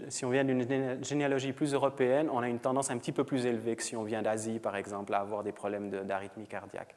[0.10, 3.46] si on vient d'une généalogie plus européenne, on a une tendance un petit peu plus
[3.46, 6.96] élevée que si on vient d'Asie, par exemple, à avoir des problèmes d'arythmie cardiaque.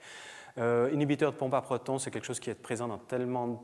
[0.59, 3.63] Euh, inhibiteur de pompe à protons, c'est quelque chose qui est présent dans tellement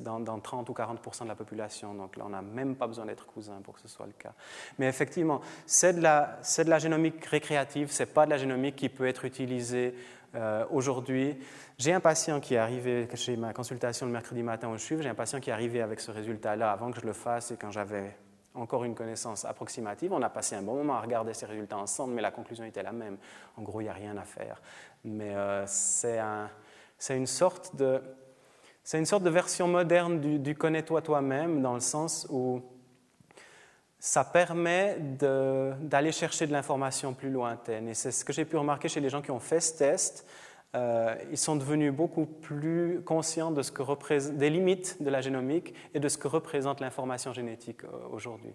[0.00, 1.94] dans, dans, 30 ou 40% de la population.
[1.94, 4.34] Donc là, on n'a même pas besoin d'être cousin pour que ce soit le cas.
[4.78, 8.76] Mais effectivement, c'est de, la, de la génomique récréative, ce n'est pas de la génomique
[8.76, 9.94] qui peut être utilisée
[10.34, 11.38] euh, aujourd'hui.
[11.78, 15.08] J'ai un patient qui est arrivé, chez ma consultation le mercredi matin au CHUV, j'ai
[15.08, 17.70] un patient qui est arrivé avec ce résultat-là avant que je le fasse et quand
[17.70, 18.16] j'avais
[18.54, 20.12] encore une connaissance approximative.
[20.12, 22.82] On a passé un bon moment à regarder ces résultats ensemble, mais la conclusion était
[22.82, 23.16] la même.
[23.56, 24.60] En gros, il n'y a rien à faire.
[25.04, 26.48] Mais euh, c'est un,
[27.10, 28.00] une sorte de...
[29.30, 32.62] Version moderne du, du connais-toi toi-même, dans le sens où
[34.04, 37.88] ça permet d'aller chercher de l'information plus lointaine.
[37.88, 40.26] Et c'est ce que j'ai pu remarquer chez les gens qui ont fait ce test.
[40.74, 46.18] Euh, ils sont devenus beaucoup plus conscients des limites de la génomique et de ce
[46.18, 48.54] que représente l'information génétique euh, aujourd'hui.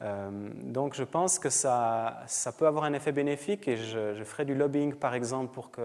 [0.00, 2.24] Euh, donc je pense que ça,
[2.58, 5.82] peut avoir un effet bénéfique et je ferai du lobbying par exemple pour que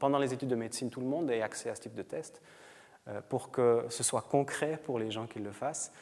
[0.00, 2.42] pendant les études de médecine tout le monde ait accès à ce type de test,
[3.28, 5.92] pour que ce soit concret pour les gens qui le fassent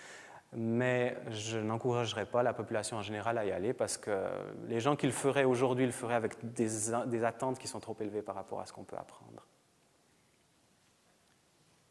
[0.56, 4.26] mais je n'encouragerais pas la population en général à y aller parce que
[4.66, 8.22] les gens qui le feraient aujourd'hui le feraient avec des, attentes qui sont trop élevées
[8.22, 9.46] par rapport à ce qu'on peut apprendre.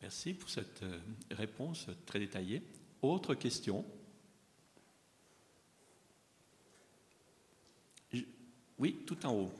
[0.01, 0.99] Merci pour cette euh,
[1.31, 2.63] réponse très détaillée.
[3.01, 3.83] Autre question?
[8.79, 9.51] Oui, tout en haut.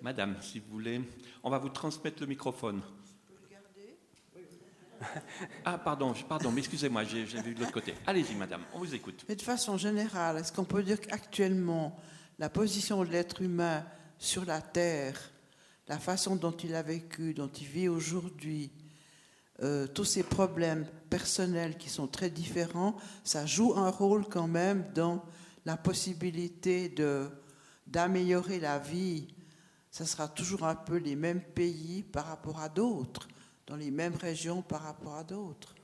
[0.00, 1.02] Madame, si vous voulez.
[1.42, 2.80] On va vous transmettre le microphone.
[5.64, 7.94] Ah, pardon, pardon, mais excusez-moi, j'ai vu de l'autre côté.
[8.06, 9.24] Allez-y, madame, on vous écoute.
[9.28, 11.98] Mais de façon générale, est-ce qu'on peut dire qu'actuellement,
[12.38, 13.84] la position de l'être humain
[14.18, 15.18] sur la Terre,
[15.88, 18.70] la façon dont il a vécu, dont il vit aujourd'hui,
[19.62, 24.84] euh, tous ces problèmes personnels qui sont très différents, ça joue un rôle quand même
[24.94, 25.24] dans
[25.64, 26.94] la possibilité
[27.86, 29.28] d'améliorer la vie.
[29.90, 33.28] Ça sera toujours un peu les mêmes pays par rapport à d'autres
[33.68, 35.74] dans les mêmes régions par rapport à d'autres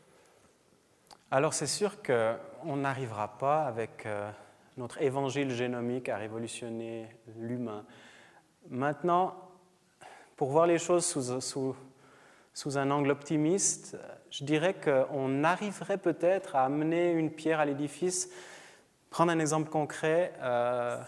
[1.31, 4.31] Alors c'est sûr qu'on n'arrivera pas avec euh,
[4.79, 7.07] notre évangile génomique à révolutionner
[7.39, 7.85] l'humain.
[8.71, 9.35] Maintenant,
[10.37, 13.99] pour voir les choses sous, un angle optimiste,
[14.31, 18.31] je dirais qu'on arriverait peut-être à amener une pierre à l'édifice.
[19.11, 20.99] Prendre un exemple concret, euh,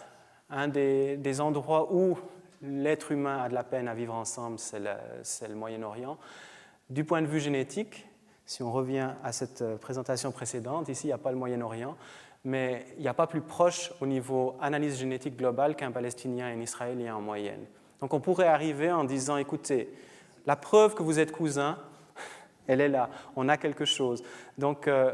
[0.50, 2.18] un des, endroits où
[2.60, 6.18] l'être humain a de la peine à vivre ensemble, c'est le Moyen-Orient.
[6.88, 8.06] Du point de vue génétique,
[8.44, 11.96] si on revient à cette euh, présentation précédente, ici il n'y a pas le Moyen-Orient,
[12.44, 16.52] mais il n'y a pas plus proche au niveau analyse génétique globale qu'un Palestinien et
[16.52, 17.66] un Israélien en moyenne.
[18.00, 19.92] Donc on pourrait arriver en disant, écoutez,
[20.46, 21.76] la preuve que vous êtes cousins,
[22.68, 24.22] elle est là, on a quelque chose.
[24.56, 25.12] Donc euh,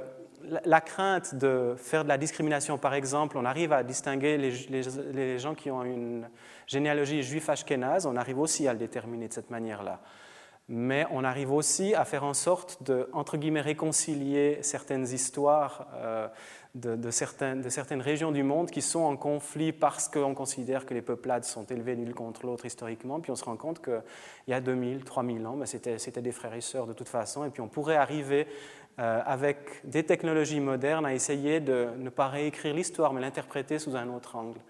[0.66, 4.83] la, crainte de faire de la discrimination, par exemple, on arrive à distinguer les,
[5.14, 6.29] les gens qui ont une
[6.66, 10.03] généalogie juif ashkénaze, on arrive aussi à le déterminer de cette manière-là
[10.69, 16.29] mais on arrive aussi à faire en sorte de, entre guillemets, réconcilier certaines histoires euh,
[16.75, 21.45] de, certaines, régions du monde qui sont en conflit parce qu'on considère que les peuplades
[21.45, 24.03] sont élevées l'une contre l'autre historiquement, puis on se rend compte qu'il
[24.49, 27.51] y a 2000, 3000 ans, ben, c'était des frères et sœurs de toute façon, et
[27.51, 28.47] puis on pourrait arriver
[28.99, 33.95] euh, avec des technologies modernes à essayer de ne pas réécrire l'histoire, mais l'interpréter sous
[33.95, 34.61] un autre angle.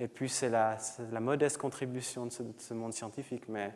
[0.00, 0.76] Et puis c'est la,
[1.20, 3.72] modeste contribution de ce, de ce monde scientifique, mais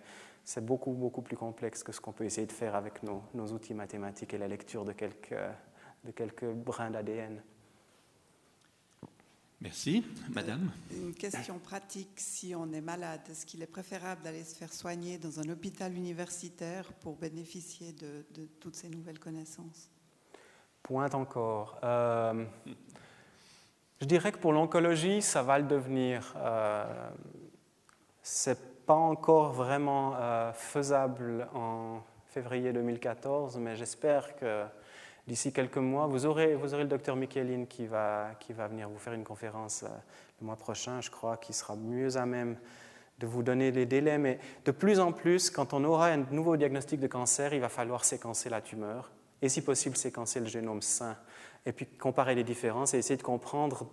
[0.49, 3.23] c'est beaucoup, beaucoup plus complexe que ce qu'on peut essayer de faire avec nos,
[3.53, 5.37] outils mathématiques et la lecture de quelques,
[6.05, 7.43] de quelques brins d'ADN.
[9.61, 10.07] Merci.
[10.31, 12.13] Madame Une question pratique.
[12.17, 15.95] Si on est malade, est-ce qu'il est préférable d'aller se faire soigner dans un hôpital
[15.95, 19.91] universitaire pour bénéficier de, de toutes ces nouvelles connaissances?
[20.83, 21.79] Pointe encore.
[21.85, 22.47] Euh,
[24.01, 26.33] je dirais que pour l'oncologie, ça va le devenir.
[26.37, 27.11] Euh,
[28.23, 34.65] c'est pas encore vraiment euh, faisable en février 2014, mais j'espère que
[35.27, 38.89] d'ici quelques mois, vous aurez, vous aurez le docteur Micheline qui va, qui va venir
[38.89, 39.89] vous faire une conférence euh,
[40.41, 42.57] le mois prochain, je crois, qui sera mieux à même
[43.19, 44.17] de vous donner les délais.
[44.17, 47.69] Mais de plus en plus, quand on aura un nouveau diagnostic de cancer, il va
[47.69, 49.11] falloir séquencer la tumeur
[49.43, 51.19] et si possible séquencer le génome sain
[51.67, 53.87] et puis comparer les différences et essayer de comprendre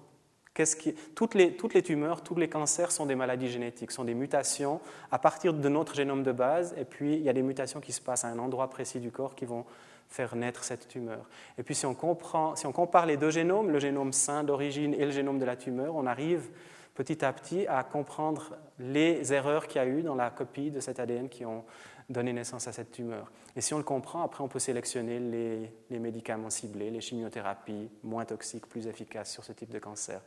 [0.57, 4.79] les, toutes les tumeurs, tous les cancers sont des maladies génétiques, sont des mutations
[5.11, 7.91] à partir de notre génome de base et puis il y a des mutations qui
[7.91, 9.65] se passent à un endroit précis du corps qui vont
[10.07, 11.27] faire naître cette tumeur.
[11.57, 14.93] Et puis si on, comprend, si on compare les deux génomes, le génome sain d'origine
[14.93, 16.49] et le génome de la tumeur, on arrive
[16.93, 20.79] petit à petit à comprendre les erreurs qu'il y a eu dans la copie de
[20.79, 21.65] cet ADN qui ont
[22.09, 23.31] donné naissance à cette tumeur.
[23.55, 27.89] Et si on le comprend, après on peut sélectionner les, les médicaments ciblés, les chimiothérapies
[28.03, 30.21] moins toxiques, plus efficaces sur ce type de cancer.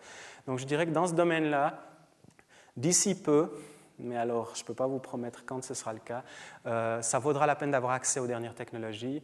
[0.47, 1.85] Donc je dirais que dans ce domaine-là,
[2.76, 3.51] d'ici peu,
[3.99, 6.24] mais alors je ne peux pas vous promettre quand ce sera le cas,
[6.66, 9.22] euh, ça vaudra la peine d'avoir accès aux dernières technologies.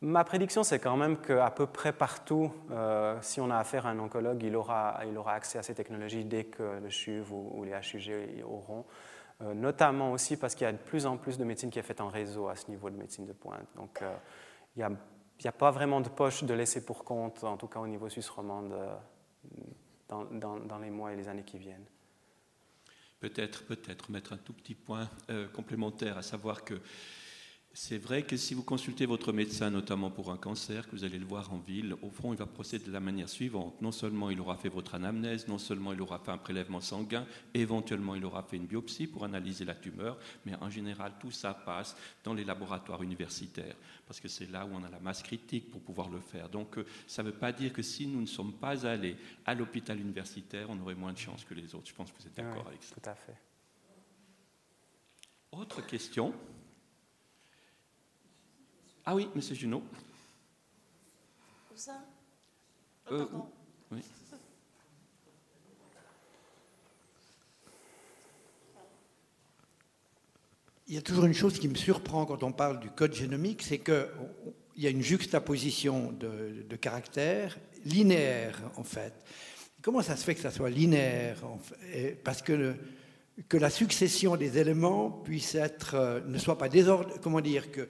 [0.00, 3.90] Ma prédiction, c'est quand même qu'à peu près partout, euh, si on a affaire à
[3.90, 7.62] un oncologue, il aura, il aura accès à ces technologies dès que le CHUV ou,
[7.62, 8.84] les HUG auront.
[9.42, 11.82] Euh, notamment aussi parce qu'il y a de plus en plus de médecine qui est
[11.82, 13.66] faite en réseau à ce niveau de médecine de pointe.
[13.74, 14.14] Donc, euh,
[14.76, 17.86] il n'y a, pas vraiment de poche de laisser pour compte, en tout cas au
[17.86, 18.72] niveau suisse romande,
[20.08, 21.86] dans, dans, dans, les mois et les années qui viennent.
[23.18, 25.08] Peut-être, peut-être mettre un tout petit point
[25.52, 26.74] complémentaire, à savoir que
[27.74, 31.18] c'est vrai que si vous consultez votre médecin, notamment pour un cancer, que vous allez
[31.18, 33.80] le voir en ville, au fond, il va procéder de la manière suivante.
[33.80, 37.26] Non seulement il aura fait votre anamnèse, non seulement il aura fait un prélèvement sanguin,
[37.54, 41.54] éventuellement il aura fait une biopsie pour analyser la tumeur, mais en général, tout ça
[41.54, 45.70] passe dans les laboratoires universitaires, parce que c'est là où on a la masse critique
[45.70, 46.50] pour pouvoir le faire.
[46.50, 49.16] Donc, euh, ça ne veut pas dire que si nous ne sommes pas allés
[49.46, 51.88] à l'hôpital universitaire, on aurait moins de chances que les autres.
[51.88, 52.94] Je pense que vous êtes d'accord avec ça.
[52.94, 53.36] Tout à fait.
[55.52, 56.34] Autre question?
[59.04, 59.82] Ah oui, Monsieur Junot.
[61.72, 62.04] Où ça?
[63.10, 63.26] Euh,
[63.90, 64.00] oui.
[70.86, 73.62] Il y a toujours une chose qui me surprend quand on parle du code génomique,
[73.62, 74.06] c'est qu'il
[74.76, 79.14] y a une juxtaposition de, de, caractères linéaires, en fait.
[79.80, 81.38] Comment ça se fait que ça soit linéaire
[82.22, 82.76] Parce que, le,
[83.48, 87.88] que la succession des éléments puisse être, euh, ne soit pas désordre, comment dire, que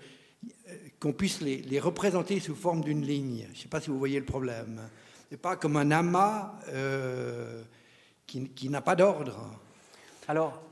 [1.01, 3.47] qu'on puisse les, représenter sous forme d'une ligne.
[3.53, 4.80] Je ne sais pas si vous voyez le problème.
[5.30, 7.62] Et pas comme un amas euh,
[8.26, 9.51] qui, n'a pas d'ordre.
[10.28, 10.62] Alors,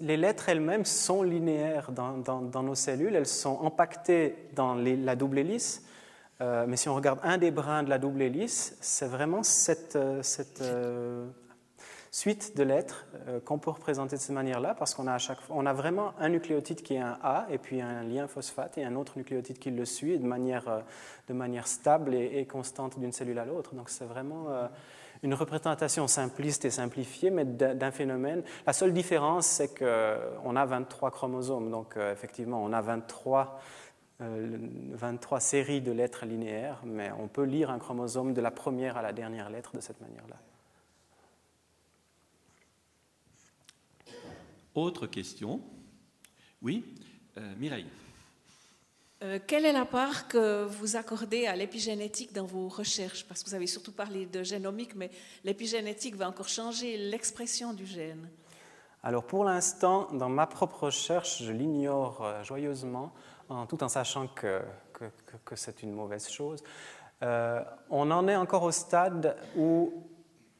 [0.00, 5.84] les lettres elles-mêmes sont linéaires dans, nos cellules, elles sont empaquetées dans la double hélice.
[6.40, 10.22] Euh, mais si on regarde un des brins de la double hélice, c'est vraiment euh,
[10.22, 10.62] cette
[12.10, 15.38] suite de lettres euh, qu'on peut représenter de cette manière-là, parce qu'on a, à chaque
[15.48, 18.84] on a vraiment un nucléotide qui est un A, et puis un lien phosphate, et
[18.84, 20.80] un autre nucléotide qui le suit, de manière, euh,
[21.28, 23.74] de manière stable et, constante d'une cellule à l'autre.
[23.74, 24.66] Donc c'est vraiment euh,
[25.22, 28.42] une représentation simpliste et simplifiée, mais d'un phénomène.
[28.66, 33.60] La seule différence, c'est qu'on a 23 chromosomes, donc effectivement, on a 23
[34.18, 39.02] 23 séries de lettres linéaires, mais on peut lire un chromosome de la première à
[39.02, 40.36] la dernière lettre de cette manière-là.
[44.74, 45.60] Autre question
[46.62, 46.84] Oui,
[47.36, 47.88] euh, Mireille.
[49.22, 53.26] Euh, quelle est la part que vous accordez à l'épigénétique dans vos recherches?
[53.26, 55.10] Parce que vous avez surtout parlé de génomique, mais
[55.42, 58.28] l'épigénétique va encore changer l'expression du gène.
[59.02, 63.12] Alors pour l'instant, dans ma propre recherche, je l'ignore euh, joyeusement,
[63.48, 65.06] en, tout en sachant que, que,
[65.44, 66.62] que c'est une mauvaise chose.
[67.20, 69.92] on en est encore au stade où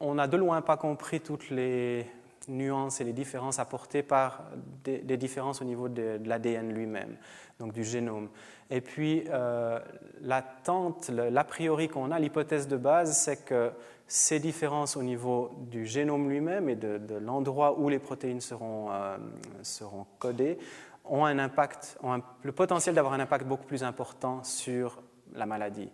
[0.01, 2.05] on n'a de loin pas compris toutes les
[2.47, 4.43] nuances et les différences apportées par
[4.83, 7.15] des, différences au niveau de, l'ADN lui-même,
[7.59, 8.29] donc du génome.
[8.69, 9.79] Et puis, euh,
[10.21, 13.71] l'attente, l'a priori qu'on a, l'hypothèse de base, c'est que
[14.07, 19.17] ces différences au niveau du génome lui-même et de, l'endroit où les protéines seront, euh,
[19.61, 20.57] seront codées
[21.05, 25.01] ont un impact, ont le potentiel d'avoir un impact beaucoup plus important sur
[25.33, 25.89] la maladie.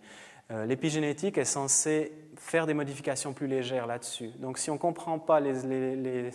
[0.50, 4.30] Euh, l'épigénétique est censée faire des modifications plus légères là-dessus.
[4.38, 6.30] Donc si on ne comprend pas les,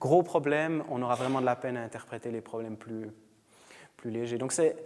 [0.00, 3.10] gros problèmes, on aura vraiment de la peine à interpréter les problèmes plus,
[3.96, 4.38] plus légers.
[4.38, 4.76] Donc c'est,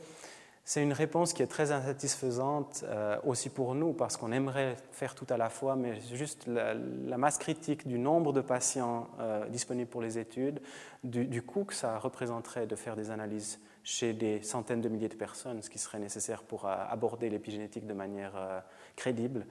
[0.68, 5.14] c'est une réponse qui est très insatisfaisante euh, aussi pour nous parce qu'on aimerait faire
[5.14, 6.74] tout à la fois, mais juste la,
[7.16, 10.60] masse critique du nombre de patients euh, disponibles pour les études,
[11.04, 15.14] du, coût que ça représenterait de faire des analyses chez des centaines de milliers de
[15.14, 18.64] personnes, ce qui serait nécessaire pour euh, aborder l'épigénétique de manière
[18.96, 19.46] crédible,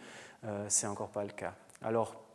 [0.68, 1.56] c'est encore pas le cas.
[1.82, 2.26] Alors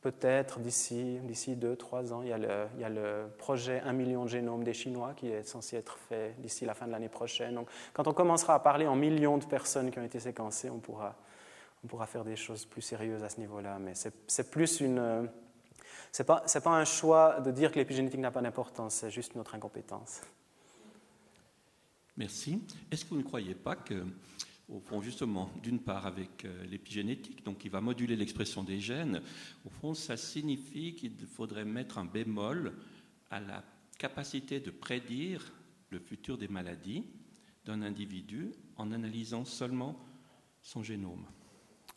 [0.00, 4.64] Peut-être d'ici, d'ici deux, trois ans, il y, a le, projet 1 million de génomes
[4.64, 7.54] des Chinois qui est censé être fait d'ici la fin de l'année prochaine.
[7.54, 10.78] Donc, quand on commencera à parler en millions de personnes qui ont été séquencées, on
[10.78, 11.16] pourra,
[12.06, 13.78] faire des choses plus sérieuses à ce niveau-là.
[13.78, 15.28] Mais c'est, plus une.
[16.12, 19.34] C'est pas, c'est pas un choix de dire que l'épigénétique n'a pas d'importance, c'est juste
[19.34, 20.22] notre incompétence.
[22.16, 22.62] Merci.
[22.90, 24.04] Est-ce que vous ne croyez pas que
[24.70, 29.20] au fond, justement, d'une part avec euh, l'épigénétique, donc qui va moduler l'expression des gènes,
[29.66, 32.74] au fond, ça signifie qu'il faudrait mettre un bémol
[33.30, 33.64] à la
[33.98, 35.52] capacité de prédire
[35.90, 37.04] le futur des maladies
[37.64, 39.96] d'un individu en analysant seulement
[40.62, 41.26] son génome?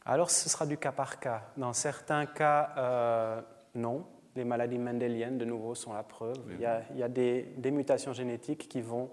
[0.06, 1.53] Alors, ce sera du cas par cas.
[1.56, 3.41] Dans certains cas, euh,
[3.76, 4.06] non.
[4.35, 6.38] Les maladies mendéliennes, de nouveau, sont la preuve.
[6.56, 9.11] Il y a, des, des mutations génétiques qui vont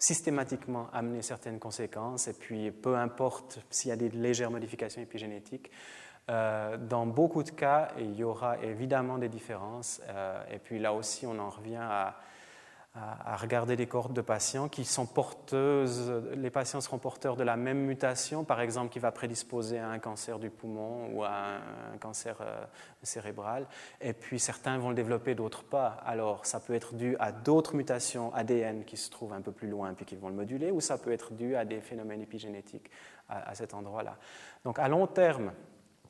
[0.00, 5.70] systématiquement amener certaines conséquences, et puis peu importe s'il y a des légères modifications épigénétiques,
[6.30, 10.94] euh, dans beaucoup de cas, il y aura évidemment des différences, euh, et puis là
[10.94, 12.16] aussi, on en revient à
[12.94, 17.56] à, regarder des cohortes de patients qui sont porteuses, les patients seront porteurs de la
[17.56, 21.60] même mutation, par exemple, qui va prédisposer à un cancer du poumon ou à
[21.94, 22.64] un, cancer euh,
[23.04, 23.68] cérébral,
[24.00, 25.98] et puis certains vont le développer, d'autres pas.
[26.04, 29.68] Alors, ça peut être dû à d'autres mutations ADN qui se trouvent un peu plus
[29.68, 32.90] loin puis qui vont le moduler, ou ça peut être dû à des phénomènes épigénétiques
[33.28, 34.16] à, à cet endroit-là.
[34.64, 35.52] Donc, à long terme,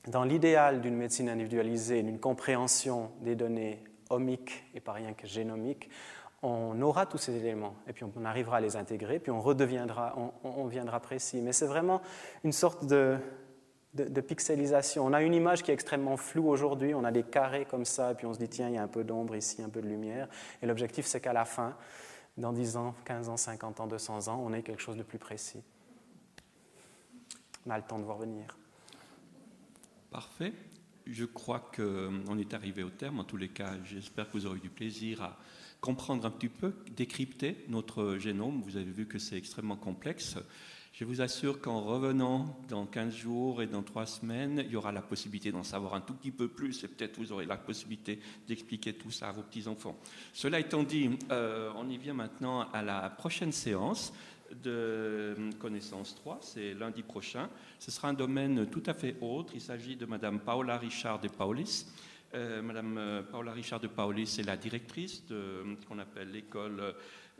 [0.07, 5.91] dans l'idéal d'une médecine individualisée, d'une compréhension des données omiques et pas rien que génomiques,
[6.43, 10.17] on aura tous ces éléments, et puis on arrivera à les intégrer, puis on redeviendra,
[10.43, 11.41] on, viendra précis.
[11.43, 12.01] Mais c'est vraiment
[12.45, 13.19] une sorte de,
[14.27, 15.05] pixelisation.
[15.05, 18.13] On a une image qui est extrêmement floue aujourd'hui, on a des carrés comme ça,
[18.13, 19.83] et puis on se dit, tiens, il y a un peu d'ombre ici, un peu
[19.83, 20.29] de lumière.
[20.63, 21.77] Et l'objectif, c'est qu'à la fin,
[22.39, 25.19] dans 10 ans, 15 ans, 50 ans, 200 ans, on ait quelque chose de plus
[25.19, 25.63] précis.
[27.67, 28.57] On a le temps de voir venir.
[30.11, 30.55] Parfait.
[31.07, 33.21] Je crois qu'on est arrivé au terme.
[33.21, 35.37] En tous les cas, j'espère que vous aurez du plaisir à
[35.81, 38.63] comprendre un petit peu, décrypter notre génome.
[38.63, 40.37] Vous avez vu que c'est extrêmement complexe.
[40.93, 44.93] Je vous assure qu'en revenant dans 15 jours et dans 3 semaines, il y aura
[44.93, 48.19] la possibilité d'en savoir un tout petit peu plus et peut-être vous aurez la possibilité
[48.49, 49.97] d'expliquer tout ça à vos petits-enfants.
[50.33, 54.13] Cela étant dit, euh, on y vient maintenant à la prochaine séance
[54.63, 57.49] de connaissance 3, c'est lundi prochain.
[57.79, 59.53] Ce sera un domaine tout à fait autre.
[59.55, 61.87] Il s'agit de Madame Paola Richard de Paulis
[62.35, 66.95] euh, Madame euh, Paula Richard de Paoli, c'est la directrice de ce qu'on appelle l'école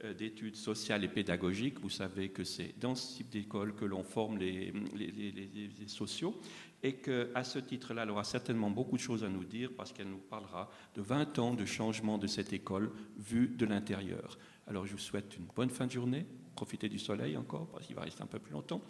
[0.05, 1.79] euh, d'études sociales et pédagogiques.
[1.81, 6.41] Vous savez que c'est dans ce type d'école que l'on forme les, les, sociaux
[6.83, 10.09] et qu'à ce titre-là, elle aura certainement beaucoup de choses à nous dire parce qu'elle
[10.09, 14.39] nous parlera de 20 ans de changement de cette école vue de l'intérieur.
[14.67, 17.97] Alors je vous souhaite une bonne fin de journée, profitez du soleil encore parce qu'il
[17.97, 18.81] va rester un peu plus longtemps,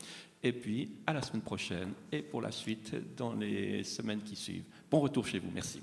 [0.43, 4.67] et puis à la semaine prochaine et pour la suite dans les semaines qui suivent.
[4.91, 5.51] Bon retour chez vous.
[5.55, 5.81] Merci.